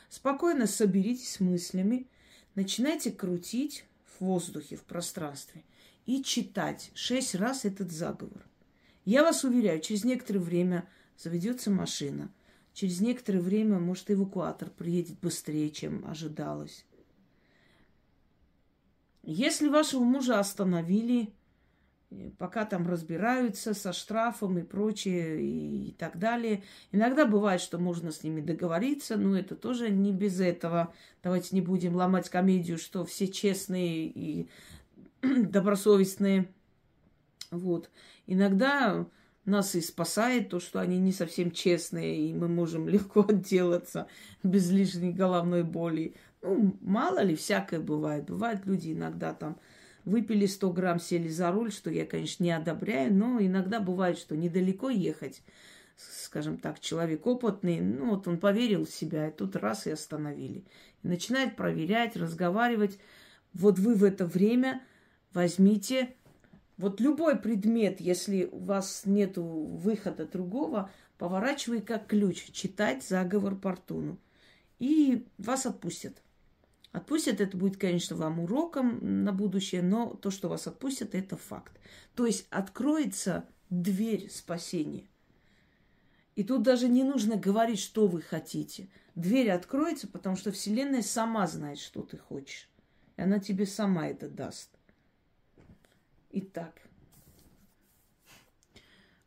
Спокойно 0.09 0.67
соберитесь 0.67 1.33
с 1.33 1.39
мыслями. 1.39 2.07
Начинайте 2.55 3.11
крутить 3.11 3.85
в 4.05 4.21
воздухе, 4.21 4.75
в 4.75 4.83
пространстве. 4.83 5.63
И 6.05 6.21
читать 6.21 6.91
шесть 6.93 7.33
раз 7.33 7.65
этот 7.65 7.91
заговор. 7.91 8.45
Я 9.05 9.23
вас 9.23 9.43
уверяю, 9.43 9.81
через 9.81 10.03
некоторое 10.03 10.39
время 10.39 10.87
заведется 11.17 11.71
машина. 11.71 12.31
Через 12.73 13.01
некоторое 13.01 13.39
время, 13.39 13.79
может, 13.79 14.11
эвакуатор 14.11 14.69
приедет 14.69 15.19
быстрее, 15.19 15.69
чем 15.69 16.05
ожидалось. 16.07 16.85
Если 19.23 19.69
вашего 19.69 20.03
мужа 20.03 20.39
остановили, 20.39 21.33
пока 22.37 22.65
там 22.65 22.87
разбираются 22.87 23.73
со 23.73 23.93
штрафом 23.93 24.57
и 24.57 24.63
прочее 24.63 25.41
и, 25.41 25.91
так 25.97 26.17
далее. 26.17 26.63
Иногда 26.91 27.25
бывает, 27.25 27.61
что 27.61 27.77
можно 27.77 28.11
с 28.11 28.23
ними 28.23 28.41
договориться, 28.41 29.17
но 29.17 29.37
это 29.37 29.55
тоже 29.55 29.89
не 29.89 30.11
без 30.11 30.39
этого. 30.39 30.93
Давайте 31.21 31.55
не 31.55 31.61
будем 31.61 31.95
ломать 31.95 32.29
комедию, 32.29 32.77
что 32.77 33.05
все 33.05 33.27
честные 33.27 34.07
и 34.07 34.49
добросовестные. 35.21 36.49
Вот. 37.51 37.89
Иногда 38.25 39.05
нас 39.45 39.75
и 39.75 39.81
спасает 39.81 40.49
то, 40.49 40.59
что 40.59 40.79
они 40.79 40.97
не 40.97 41.11
совсем 41.11 41.51
честные, 41.51 42.29
и 42.29 42.33
мы 42.33 42.47
можем 42.47 42.87
легко 42.89 43.25
отделаться 43.27 44.07
без 44.41 44.69
лишней 44.69 45.11
головной 45.11 45.63
боли. 45.63 46.15
Ну, 46.41 46.77
мало 46.81 47.21
ли, 47.21 47.35
всякое 47.35 47.79
бывает. 47.79 48.25
Бывают 48.25 48.65
люди 48.65 48.91
иногда 48.91 49.33
там 49.33 49.57
выпили 50.05 50.45
100 50.45 50.71
грамм, 50.71 50.99
сели 50.99 51.27
за 51.27 51.51
руль, 51.51 51.71
что 51.71 51.89
я, 51.89 52.05
конечно, 52.05 52.43
не 52.43 52.51
одобряю, 52.51 53.13
но 53.13 53.39
иногда 53.39 53.79
бывает, 53.79 54.17
что 54.17 54.35
недалеко 54.35 54.89
ехать, 54.89 55.41
скажем 55.95 56.57
так, 56.57 56.79
человек 56.79 57.25
опытный, 57.25 57.79
ну 57.79 58.11
вот 58.11 58.27
он 58.27 58.39
поверил 58.39 58.85
в 58.85 58.91
себя, 58.91 59.27
и 59.27 59.31
тут 59.31 59.55
раз 59.55 59.87
и 59.87 59.91
остановили. 59.91 60.65
И 61.03 61.07
начинает 61.07 61.55
проверять, 61.55 62.15
разговаривать. 62.15 62.99
Вот 63.53 63.79
вы 63.79 63.95
в 63.95 64.03
это 64.03 64.25
время 64.25 64.81
возьмите 65.33 66.15
вот 66.77 66.99
любой 66.99 67.37
предмет, 67.37 68.01
если 68.01 68.49
у 68.51 68.57
вас 68.57 69.03
нет 69.05 69.37
выхода 69.37 70.25
другого, 70.25 70.89
поворачивай 71.17 71.81
как 71.81 72.07
ключ, 72.07 72.51
читать 72.51 73.03
заговор 73.03 73.55
Портуну. 73.55 74.17
И 74.79 75.27
вас 75.37 75.65
отпустят. 75.65 76.21
Отпустят, 76.93 77.41
это 77.41 77.57
будет, 77.57 77.77
конечно, 77.77 78.15
вам 78.15 78.39
уроком 78.39 79.23
на 79.23 79.33
будущее, 79.33 79.81
но 79.81 80.13
то, 80.13 80.29
что 80.29 80.47
вас 80.47 80.67
отпустят, 80.67 81.15
это 81.15 81.35
факт. 81.35 81.73
То 82.13 82.27
есть 82.27 82.45
откроется 82.51 83.49
дверь 83.71 84.29
спасения. 84.29 85.07
И 86.35 86.43
тут 86.43 86.61
даже 86.61 86.87
не 86.87 87.03
нужно 87.03 87.35
говорить, 87.35 87.79
что 87.79 88.07
вы 88.07 88.21
хотите. 88.21 88.89
Дверь 89.15 89.49
откроется, 89.49 90.07
потому 90.07 90.35
что 90.35 90.51
Вселенная 90.51 91.01
сама 91.01 91.47
знает, 91.47 91.79
что 91.79 92.03
ты 92.03 92.17
хочешь. 92.17 92.69
И 93.17 93.21
она 93.23 93.39
тебе 93.39 93.65
сама 93.65 94.07
это 94.07 94.29
даст. 94.29 94.69
Итак, 96.29 96.73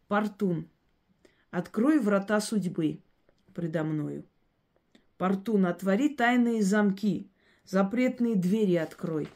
Портун, 0.07 0.69
открой 1.51 1.99
врата 1.99 2.41
судьбы 2.41 3.01
предо 3.55 3.83
мною. 3.83 4.25
Портун, 5.19 5.67
отвори 5.67 6.11
тайные 6.11 6.63
замки, 6.63 7.29
Запретные 7.67 8.37
двери 8.37 8.77
открой. 8.77 9.29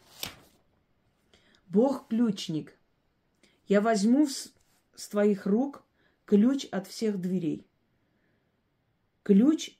Бог-ключник, 1.68 2.76
я 3.66 3.80
возьму 3.80 4.28
с 4.28 5.08
твоих 5.08 5.46
рук 5.46 5.82
ключ 6.26 6.64
от 6.66 6.86
всех 6.86 7.20
дверей. 7.20 7.66
Ключ 9.24 9.76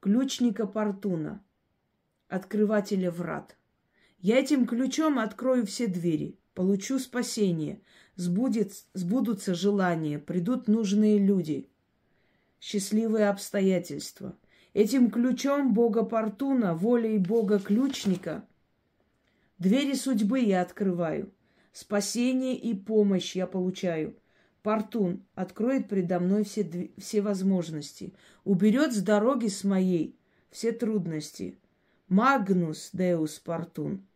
ключника 0.00 0.66
Портуна, 0.66 1.44
открывателя 2.28 3.10
врат. 3.10 3.54
Я 4.18 4.38
этим 4.38 4.66
ключом 4.66 5.18
открою 5.18 5.66
все 5.66 5.88
двери. 5.88 6.38
получу 6.54 6.98
спасение, 6.98 7.82
сбудет, 8.16 8.72
сбудутся 8.94 9.54
желания, 9.54 10.18
придут 10.18 10.68
нужные 10.68 11.18
люди, 11.18 11.68
счастливые 12.60 13.28
обстоятельства. 13.28 14.36
Этим 14.74 15.10
ключом 15.10 15.72
Бога 15.74 16.04
Портуна, 16.04 16.74
волей 16.74 17.18
Бога 17.18 17.58
Ключника, 17.58 18.44
двери 19.58 19.94
судьбы 19.94 20.40
я 20.40 20.62
открываю, 20.62 21.32
спасение 21.72 22.56
и 22.56 22.74
помощь 22.74 23.34
я 23.34 23.46
получаю– 23.46 24.16
Портун 24.62 25.24
откроет 25.34 25.88
предо 25.88 26.18
мной 26.20 26.44
все, 26.44 26.90
все 26.98 27.22
возможности, 27.22 28.12
уберет 28.44 28.92
с 28.92 29.00
дороги 29.00 29.46
с 29.46 29.64
моей 29.64 30.14
все 30.50 30.72
трудности. 30.72 31.56
Магнус 32.08 32.90
Деус 32.92 33.38
Портун. 33.38 34.06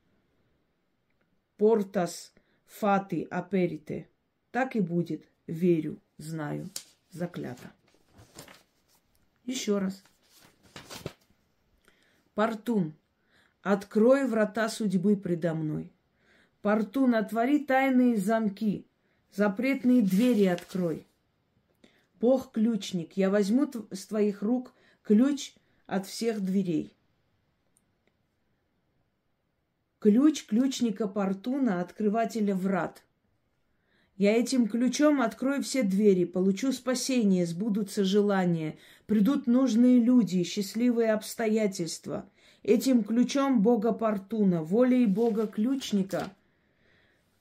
Портас 1.56 2.32
фати 2.66 3.26
аперите. 3.30 4.08
Так 4.50 4.76
и 4.76 4.80
будет. 4.80 5.24
Верю, 5.46 5.98
знаю. 6.18 6.68
Заклято. 7.10 7.72
Еще 9.44 9.78
раз. 9.78 10.02
Портун, 12.34 12.94
открой 13.62 14.26
врата 14.26 14.68
судьбы 14.68 15.16
предо 15.16 15.54
мной. 15.54 15.92
Портун, 16.62 17.14
отвори 17.14 17.58
тайные 17.58 18.16
замки, 18.16 18.86
запретные 19.32 20.00
двери 20.00 20.44
открой. 20.46 21.06
Бог-ключник, 22.20 23.16
я 23.16 23.28
возьму 23.28 23.70
с 23.90 24.06
твоих 24.06 24.42
рук 24.42 24.72
ключ 25.02 25.54
от 25.86 26.06
всех 26.06 26.40
дверей. 26.40 26.94
Ключ 29.98 30.46
ключника 30.46 31.06
Портуна, 31.06 31.80
открывателя 31.80 32.54
врат. 32.54 33.02
Я 34.16 34.36
этим 34.36 34.68
ключом 34.68 35.20
открою 35.20 35.62
все 35.62 35.82
двери, 35.82 36.24
получу 36.24 36.72
спасение, 36.72 37.46
сбудутся 37.46 38.04
желания, 38.04 38.76
придут 39.06 39.46
нужные 39.46 39.98
люди, 39.98 40.42
счастливые 40.42 41.12
обстоятельства. 41.12 42.28
Этим 42.62 43.02
ключом 43.02 43.62
Бога 43.62 43.92
Портуна, 43.92 44.62
волей 44.62 45.06
Бога 45.06 45.46
ключника, 45.46 46.30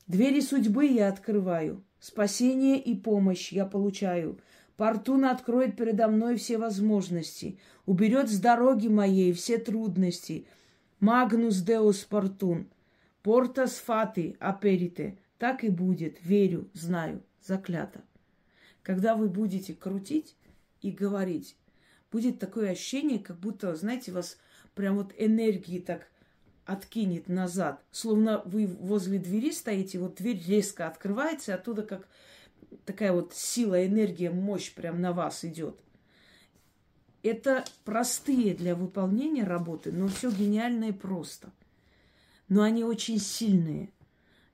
двери 0.08 0.40
судьбы 0.40 0.88
я 0.88 1.10
открываю, 1.10 1.84
спасение 2.00 2.80
и 2.80 2.96
помощь 2.96 3.52
я 3.52 3.66
получаю. 3.66 4.40
Портун 4.78 5.26
откроет 5.26 5.76
передо 5.76 6.08
мной 6.08 6.38
все 6.38 6.58
возможности, 6.58 7.60
уберет 7.86 8.30
с 8.30 8.40
дороги 8.40 8.88
моей 8.88 9.34
все 9.34 9.58
трудности– 9.58 10.46
Магнус 11.02 11.62
Деус 11.62 12.04
Портун, 12.04 12.68
Портас 13.24 13.78
Фаты 13.78 14.38
Аперите. 14.40 15.18
Так 15.42 15.64
и 15.64 15.70
будет, 15.70 16.24
верю, 16.24 16.70
знаю, 16.76 17.24
заклято. 17.42 18.04
Когда 18.84 19.16
вы 19.16 19.28
будете 19.28 19.74
крутить 19.74 20.36
и 20.84 20.92
говорить, 20.92 21.58
будет 22.12 22.38
такое 22.38 22.70
ощущение, 22.70 23.18
как 23.18 23.40
будто, 23.40 23.76
знаете, 23.76 24.12
вас 24.12 24.38
прям 24.76 24.98
вот 24.98 25.16
энергии 25.18 25.80
так 25.80 26.12
откинет 26.66 27.28
назад. 27.28 27.84
Словно 27.90 28.44
вы 28.46 28.68
возле 28.68 29.18
двери 29.18 29.50
стоите, 29.50 29.98
вот 29.98 30.18
дверь 30.18 30.40
резко 30.46 30.86
открывается, 30.86 31.56
оттуда 31.56 31.82
как 31.82 32.08
такая 32.86 33.12
вот 33.12 33.34
сила, 33.34 33.84
энергия, 33.84 34.30
мощь 34.30 34.72
прям 34.72 35.02
на 35.02 35.12
вас 35.12 35.44
идет– 35.44 35.76
это 37.24 37.66
простые 37.84 38.54
для 38.54 38.76
выполнения 38.76 39.44
работы, 39.44 39.92
но 39.92 40.08
все 40.08 40.30
гениально 40.30 40.90
и 40.90 40.92
просто. 40.92 41.52
Но 42.48 42.62
они 42.62 42.84
очень 42.84 43.20
сильные. 43.20 43.92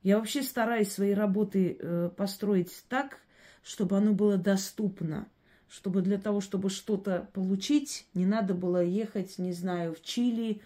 Я 0.07 0.19
вообще 0.19 0.41
стараюсь 0.41 0.89
свои 0.89 1.11
работы 1.11 1.75
э, 1.77 2.09
построить 2.15 2.71
так, 2.87 3.19
чтобы 3.61 3.97
оно 3.97 4.13
было 4.13 4.37
доступно. 4.37 5.27
Чтобы 5.67 6.01
для 6.01 6.17
того, 6.17 6.39
чтобы 6.39 6.69
что-то 6.69 7.27
получить, 7.33 8.07
не 8.13 8.25
надо 8.25 8.53
было 8.53 8.81
ехать, 8.81 9.37
не 9.37 9.51
знаю, 9.51 9.93
в 9.93 10.01
Чили, 10.01 10.61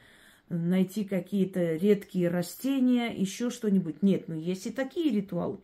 найти 0.48 1.06
какие-то 1.06 1.74
редкие 1.78 2.30
растения, 2.30 3.08
еще 3.08 3.50
что-нибудь. 3.50 4.04
Нет, 4.04 4.28
ну 4.28 4.36
есть 4.36 4.68
и 4.68 4.70
такие 4.70 5.10
ритуалы. 5.12 5.58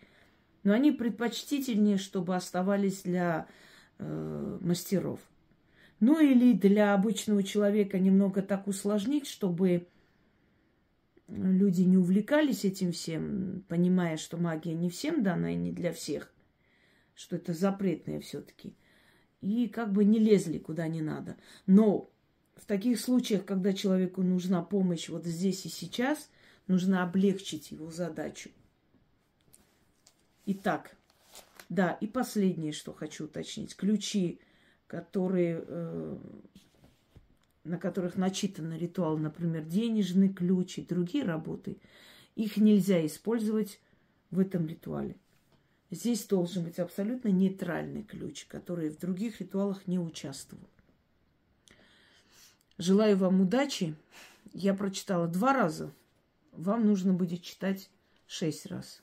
Но 0.63 0.74
они 0.74 0.92
предпочтительнее, 0.92 1.98
чтобы 1.98 2.36
оставались 2.36 3.04
для 3.04 3.46
э, 4.00 4.58
мастеров. 4.60 5.20
Ну 6.00 6.20
или 6.20 6.54
для 6.54 6.96
обычного 6.96 7.44
человека 7.44 8.00
немного 8.00 8.42
так 8.42 8.66
усложнить, 8.66 9.28
чтобы 9.28 9.86
люди 11.28 11.82
не 11.82 11.98
увлекались 11.98 12.66
этим 12.66 12.92
всем, 12.92 13.63
понимая, 13.68 14.18
что 14.18 14.38
магия 14.38 14.74
не 14.74 14.90
всем 14.90 15.24
дана 15.24 15.54
и 15.54 15.56
не 15.56 15.72
для 15.72 15.92
всех, 15.94 16.32
что 17.16 17.36
это 17.36 17.54
запретное 17.54 18.20
все-таки. 18.20 18.74
И 19.42 19.68
как 19.68 19.94
бы 19.94 20.04
не 20.04 20.20
лезли 20.20 20.58
куда 20.58 20.88
не 20.88 21.02
надо. 21.02 21.38
Но 21.66 22.10
в 22.56 22.66
таких 22.66 23.00
случаях, 23.00 23.46
когда 23.46 23.74
человеку 23.74 24.24
нужна 24.24 24.62
помощь 24.62 25.10
вот 25.10 25.26
здесь 25.26 25.66
и 25.66 25.70
сейчас, 25.70 26.30
нужно 26.68 27.04
облегчить 27.04 27.72
его 27.72 27.92
задачу. 27.92 28.50
Итак, 30.46 30.96
да, 31.70 31.92
и 32.02 32.08
последнее, 32.08 32.72
что 32.72 32.94
хочу 32.94 33.26
уточнить. 33.26 33.76
Ключи 33.76 34.40
которые, 34.88 35.63
э, 35.68 36.18
на 37.67 37.77
которых 37.77 38.15
начитан 38.15 38.75
ритуал, 38.77 39.17
например, 39.17 39.63
денежный 39.63 40.30
ключ 40.30 40.77
и 40.77 40.86
другие 40.86 41.23
работы, 41.23 41.77
их 42.36 42.58
нельзя 42.58 43.06
использовать 43.06 43.82
в 44.32 44.39
этом 44.39 44.67
ритуале. 44.67 45.15
Здесь 45.89 46.25
должен 46.25 46.63
быть 46.63 46.80
абсолютно 46.80 47.30
нейтральный 47.30 48.03
ключ, 48.03 48.45
который 48.45 48.89
в 48.89 48.99
других 48.99 49.39
ритуалах 49.39 49.88
не 49.88 49.99
участвовал. 49.99 50.67
Желаю 52.77 53.17
вам 53.17 53.41
удачи. 53.41 53.95
Я 54.53 54.73
прочитала 54.73 55.27
два 55.27 55.53
раза. 55.53 55.91
Вам 56.51 56.86
нужно 56.86 57.13
будет 57.13 57.41
читать 57.41 57.89
шесть 58.27 58.65
раз. 58.65 59.01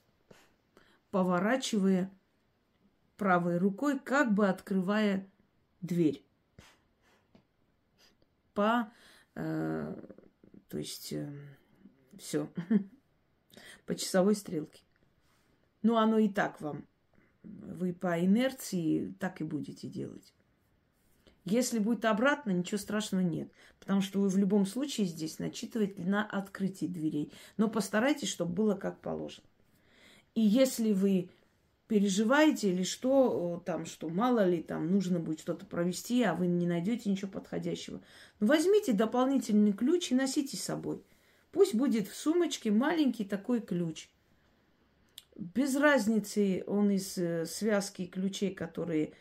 Поворачивая 1.11 2.11
правой 3.17 3.59
рукой, 3.59 3.99
как 3.99 4.35
бы 4.35 4.49
открывая 4.49 5.27
дверь. 5.81 6.25
По, 8.55 8.93
э, 9.35 9.95
то 10.69 10.79
есть, 10.79 11.13
э, 11.13 11.33
все, 12.19 12.51
по 13.87 13.95
часовой 13.95 14.35
стрелке. 14.35 14.83
Ну, 15.83 15.97
оно 15.97 16.19
и 16.19 16.29
так 16.29 16.61
вам. 16.61 16.87
Вы 17.43 17.93
по 17.93 18.19
инерции 18.25 19.15
так 19.21 19.41
и 19.41 19.45
будете 19.45 19.89
делать. 19.89 20.33
Если 21.45 21.79
будет 21.79 22.07
обратно, 22.07 22.53
ничего 22.53 22.79
страшного 22.79 23.21
нет. 23.21 23.53
Потому 23.79 24.01
что 24.01 24.21
вы 24.21 24.29
в 24.29 24.39
любом 24.39 24.65
случае 24.65 25.07
здесь 25.07 25.39
начитываете 25.39 26.03
на 26.03 26.25
открытии 26.25 26.87
дверей. 26.87 27.33
Но 27.59 27.69
постарайтесь, 27.69 28.29
чтобы 28.29 28.55
было 28.55 28.75
как 28.77 29.01
положено. 29.01 29.47
И 30.35 30.41
если 30.41 30.93
вы 30.93 31.29
переживаете 31.87 32.71
или 32.71 32.83
что 32.83 33.63
там, 33.65 33.85
что 33.87 34.09
мало 34.09 34.49
ли 34.49 34.63
там 34.63 34.91
нужно 34.91 35.19
будет 35.19 35.41
что-то 35.41 35.67
провести, 35.67 36.23
а 36.23 36.35
вы 36.35 36.47
не 36.47 36.67
найдете 36.67 37.11
ничего 37.11 37.31
подходящего. 37.31 38.01
Ну, 38.41 38.47
возьмите 38.47 38.93
дополнительный 38.93 39.73
ключ 39.73 40.11
и 40.11 40.15
носите 40.15 40.57
с 40.57 40.63
собой. 40.63 41.03
Пусть 41.53 41.75
будет 41.75 42.09
в 42.09 42.17
сумочке 42.17 42.71
маленький 42.71 43.25
такой 43.25 43.61
ключ. 43.61 44.09
Без 45.37 45.77
разницы, 45.77 46.65
он 46.67 46.91
из 46.91 47.19
э, 47.19 47.45
связки 47.45 48.07
ключей, 48.07 48.55
которые 48.55 49.13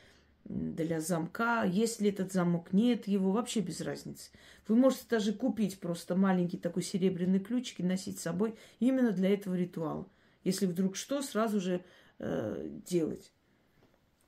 для 0.46 1.00
замка. 1.00 1.64
Если 1.64 2.10
этот 2.10 2.32
замок 2.32 2.74
нет, 2.74 3.08
его 3.08 3.32
вообще 3.32 3.62
без 3.62 3.82
разницы. 3.82 4.32
Вы 4.68 4.76
можете 4.76 5.04
даже 5.10 5.34
купить 5.34 5.80
просто 5.80 6.16
маленький 6.16 6.58
такой 6.58 6.84
серебряный 6.84 7.40
ключик 7.40 7.80
и 7.80 7.84
носить 7.84 8.20
с 8.20 8.24
собой 8.24 8.56
именно 8.80 9.12
для 9.12 9.34
этого 9.34 9.56
ритуала. 9.56 10.08
Если 10.44 10.66
вдруг 10.66 10.96
что, 10.96 11.22
сразу 11.22 11.60
же 11.60 11.84
э, 12.24 12.70
делать, 12.86 13.32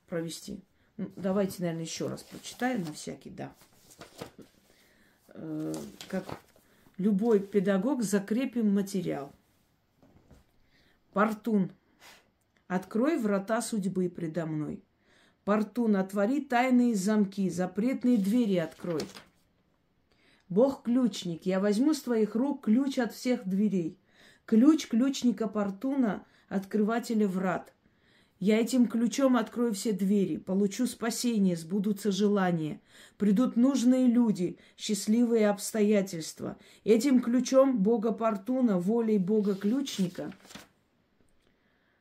провести. 0.06 0.62
Ну, 0.96 1.10
давайте, 1.16 1.62
наверное, 1.62 1.84
еще 1.84 2.08
раз 2.08 2.22
прочитаем 2.22 2.82
на 2.82 2.92
всякий, 2.92 3.30
да. 3.30 3.52
Э, 5.28 5.72
как 6.08 6.24
любой 6.98 7.40
педагог, 7.40 8.02
закрепим 8.02 8.74
материал. 8.74 9.32
Портун, 11.12 11.72
открой 12.68 13.18
врата 13.18 13.62
судьбы 13.62 14.10
предо 14.10 14.46
мной. 14.46 14.82
Портун, 15.44 15.96
отвори 15.96 16.40
тайные 16.40 16.94
замки, 16.94 17.48
запретные 17.48 18.18
двери 18.18 18.56
открой. 18.56 19.02
Бог-ключник, 20.48 21.46
я 21.46 21.60
возьму 21.60 21.94
с 21.94 22.02
твоих 22.02 22.34
рук 22.34 22.64
ключ 22.64 22.98
от 22.98 23.12
всех 23.12 23.48
дверей. 23.48 23.98
Ключ 24.44 24.88
ключника 24.88 25.48
Портуна, 25.48 26.24
открывателя 26.48 27.26
врат. 27.26 27.72
Я 28.38 28.60
этим 28.60 28.86
ключом 28.86 29.36
открою 29.36 29.72
все 29.72 29.92
двери, 29.92 30.36
получу 30.36 30.86
спасение, 30.86 31.56
сбудутся 31.56 32.12
желания. 32.12 32.80
Придут 33.16 33.56
нужные 33.56 34.06
люди, 34.06 34.58
счастливые 34.76 35.48
обстоятельства. 35.48 36.58
Этим 36.84 37.20
ключом 37.20 37.78
Бога 37.78 38.12
Портуна, 38.12 38.78
волей 38.78 39.18
Бога 39.18 39.54
Ключника, 39.54 40.32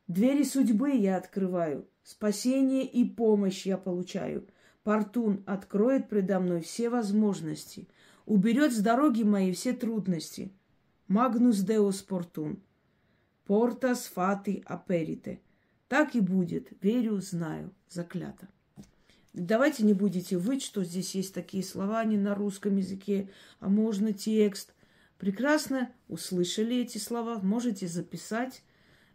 Двери 0.07 0.43
судьбы 0.43 0.91
я 0.91 1.17
открываю, 1.17 1.87
спасение 2.03 2.85
и 2.85 3.03
помощь 3.05 3.65
я 3.65 3.75
получаю. 3.75 4.47
Портун 4.83 5.43
откроет 5.47 6.09
предо 6.09 6.39
мной 6.39 6.61
все 6.61 6.89
возможности, 6.89 7.87
уберет 8.27 8.71
с 8.71 8.81
дороги 8.81 9.23
моей 9.23 9.51
все 9.53 9.73
трудности. 9.73 10.51
Магнус 11.07 11.57
Деус 11.59 12.03
Портун. 12.03 12.61
Портас 13.45 14.05
фати 14.05 14.63
аперите. 14.67 15.41
Так 15.87 16.15
и 16.15 16.19
будет, 16.19 16.69
верю, 16.81 17.19
знаю, 17.21 17.73
заклято. 17.89 18.47
Давайте 19.33 19.83
не 19.83 19.93
будете 19.93 20.37
выть, 20.37 20.63
что 20.63 20.83
здесь 20.83 21.13
есть 21.13 21.33
такие 21.33 21.63
слова 21.63 22.03
не 22.05 22.17
на 22.17 22.35
русском 22.35 22.77
языке, 22.77 23.29
а 23.59 23.67
можно 23.67 24.13
текст. 24.13 24.73
Прекрасно 25.17 25.91
услышали 26.07 26.77
эти 26.77 26.97
слова, 26.97 27.39
можете 27.39 27.87
записать 27.87 28.63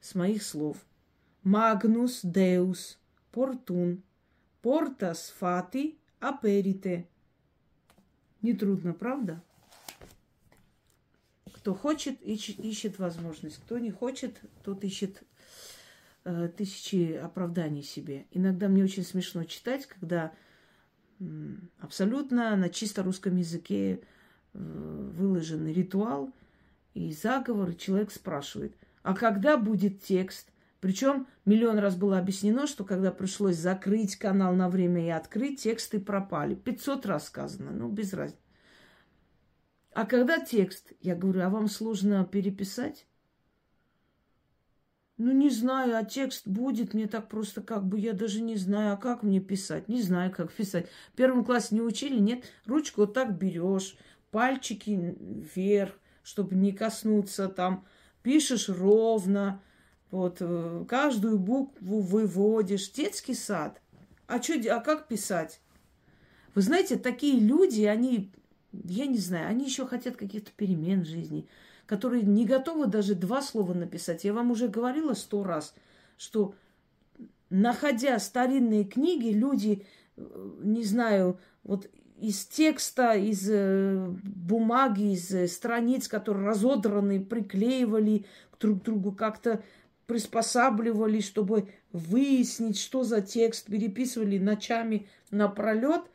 с 0.01 0.15
моих 0.15 0.43
слов. 0.43 0.77
Магнус 1.43 2.21
Деус 2.23 2.99
Портун 3.33 4.03
Портас 4.61 5.35
Фати 5.39 5.99
Аперите. 6.21 7.09
Нетрудно, 8.43 8.93
правда? 8.93 9.43
Кто 11.53 11.75
хочет, 11.75 12.21
ищет, 12.23 12.99
возможность. 12.99 13.57
Кто 13.57 13.79
не 13.79 13.91
хочет, 13.91 14.41
тот 14.65 14.85
ищет 14.85 15.23
тысячи 16.57 17.15
оправданий 17.15 17.83
себе. 17.83 18.27
Иногда 18.31 18.69
мне 18.69 18.85
очень 18.85 19.05
смешно 19.05 19.45
читать, 19.45 19.87
когда 19.87 20.33
э, 21.19 21.25
абсолютно 21.79 22.57
на 22.57 22.69
чисто 22.69 23.03
русском 23.03 23.37
языке 23.37 24.01
э, 24.53 24.59
выложен 24.59 25.67
ритуал 25.67 26.33
и 26.95 27.13
заговор, 27.13 27.71
и 27.71 27.79
человек 27.79 28.11
спрашивает, 28.11 28.77
а 29.03 29.15
когда 29.15 29.57
будет 29.57 30.03
текст? 30.03 30.53
Причем 30.81 31.27
миллион 31.45 31.79
раз 31.79 31.95
было 31.95 32.19
объяснено, 32.19 32.67
что 32.67 32.85
когда 32.85 33.13
пришлось 33.13 33.57
закрыть 33.57 34.17
канал 34.17 34.55
на 34.55 34.69
время 34.69 35.07
и 35.07 35.11
открыть, 35.11 35.63
тексты 35.63 36.01
пропали. 36.01 36.55
500 36.55 37.07
раз 37.07 37.27
сказано, 37.27 37.71
ну 37.71 37.91
без 37.91 38.15
разницы. 38.15 38.41
А 39.93 40.07
когда 40.07 40.39
текст? 40.39 40.93
Я 41.01 41.15
говорю, 41.15 41.43
а 41.43 41.51
вам 41.51 41.69
сложно 41.69 42.25
переписать? 42.25 43.07
Ну, 45.23 45.33
не 45.33 45.51
знаю, 45.51 45.99
а 45.99 46.03
текст 46.03 46.49
будет, 46.49 46.95
мне 46.95 47.07
так 47.07 47.29
просто 47.29 47.61
как 47.61 47.85
бы, 47.85 47.99
я 47.99 48.15
даже 48.15 48.41
не 48.41 48.57
знаю, 48.57 48.95
а 48.95 48.97
как 48.97 49.23
мне 49.23 49.39
писать? 49.39 49.87
Не 49.87 50.01
знаю, 50.01 50.33
как 50.35 50.51
писать. 50.51 50.87
В 51.13 51.17
первом 51.17 51.45
классе 51.45 51.75
не 51.75 51.83
учили, 51.83 52.19
нет? 52.19 52.45
Ручку 52.65 53.03
вот 53.03 53.13
так 53.13 53.37
берешь, 53.37 53.99
пальчики 54.31 55.15
вверх, 55.55 55.93
чтобы 56.23 56.55
не 56.55 56.73
коснуться 56.73 57.49
там. 57.49 57.85
Пишешь 58.23 58.71
ровно, 58.71 59.61
вот, 60.11 60.39
э, 60.41 60.87
каждую 60.89 61.39
букву 61.39 62.01
выводишь. 62.01 62.91
Детский 62.91 63.35
сад. 63.35 63.79
А, 64.27 64.41
что, 64.41 64.55
а 64.75 64.81
как 64.81 65.07
писать? 65.07 65.61
Вы 66.55 66.63
знаете, 66.63 66.97
такие 66.97 67.39
люди, 67.39 67.83
они 67.83 68.33
я 68.73 69.07
не 69.07 69.19
знаю, 69.19 69.49
они 69.49 69.67
еще 69.67 69.87
хотят 69.87 70.17
каких-то 70.17 70.51
перемен 70.57 71.03
в 71.03 71.07
жизни, 71.07 71.47
которые 71.91 72.23
не 72.23 72.47
готовы 72.47 72.87
даже 72.87 73.17
два 73.17 73.43
слова 73.43 73.75
написать. 73.75 74.23
Я 74.23 74.33
вам 74.33 74.53
уже 74.53 74.69
говорила 74.69 75.13
сто 75.15 75.43
раз, 75.43 75.75
что 76.17 76.55
находя 77.51 78.17
старинные 78.21 78.85
книги, 78.85 79.31
люди, 79.31 79.85
э, 80.17 80.51
не 80.63 80.85
знаю, 80.85 81.41
вот 81.65 81.91
из 82.17 82.47
текста, 82.47 83.15
из 83.15 83.51
э, 83.51 84.07
бумаги, 84.23 85.15
из 85.15 85.35
э, 85.35 85.49
страниц, 85.49 86.07
которые 86.07 86.47
разодраны, 86.47 87.25
приклеивали 87.25 88.25
друг 88.61 88.85
другу, 88.85 89.11
как-то 89.11 89.61
приспосабливали, 90.07 91.21
чтобы 91.21 91.71
выяснить, 91.91 92.79
что 92.79 93.03
за 93.03 93.21
текст, 93.21 93.67
переписывали 93.67 94.39
ночами 94.39 95.09
напролет– 95.33 96.03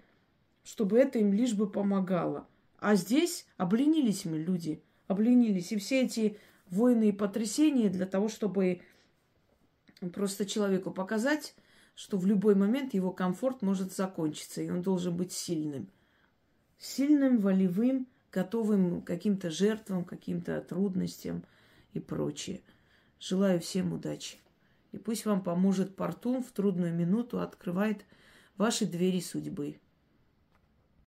чтобы 0.66 0.98
это 0.98 1.20
им 1.20 1.32
лишь 1.32 1.54
бы 1.54 1.70
помогало. 1.70 2.48
А 2.80 2.96
здесь 2.96 3.46
обленились 3.56 4.26
мы, 4.26 4.38
люди, 4.38 4.82
обленились. 5.08 5.72
И 5.72 5.78
все 5.78 6.04
эти 6.04 6.38
войны 6.70 7.10
и 7.10 7.12
потрясения 7.12 7.90
для 7.90 8.06
того, 8.06 8.30
чтобы 8.30 8.82
просто 10.14 10.46
человеку 10.46 10.92
показать, 10.92 11.56
что 11.96 12.18
в 12.18 12.26
любой 12.26 12.56
момент 12.56 12.94
его 12.94 13.12
комфорт 13.12 13.62
может 13.62 13.94
закончиться, 13.94 14.62
и 14.62 14.70
он 14.70 14.82
должен 14.82 15.16
быть 15.16 15.32
сильным. 15.32 15.90
Сильным, 16.78 17.40
волевым, 17.40 18.08
готовым 18.32 19.02
к 19.02 19.08
каким-то 19.08 19.50
жертвам, 19.50 20.04
каким-то 20.04 20.60
трудностям 20.62 21.46
и 21.94 22.00
прочее. 22.00 22.62
Желаю 23.20 23.62
всем 23.62 23.94
удачи. 23.94 24.38
И 24.92 24.98
пусть 24.98 25.26
вам 25.26 25.42
поможет 25.42 25.96
Портун 25.96 26.44
в 26.44 26.52
трудную 26.52 26.94
минуту 26.94 27.40
открывает 27.40 28.06
ваши 28.58 28.86
двери 28.86 29.22
судьбы. 29.22 29.80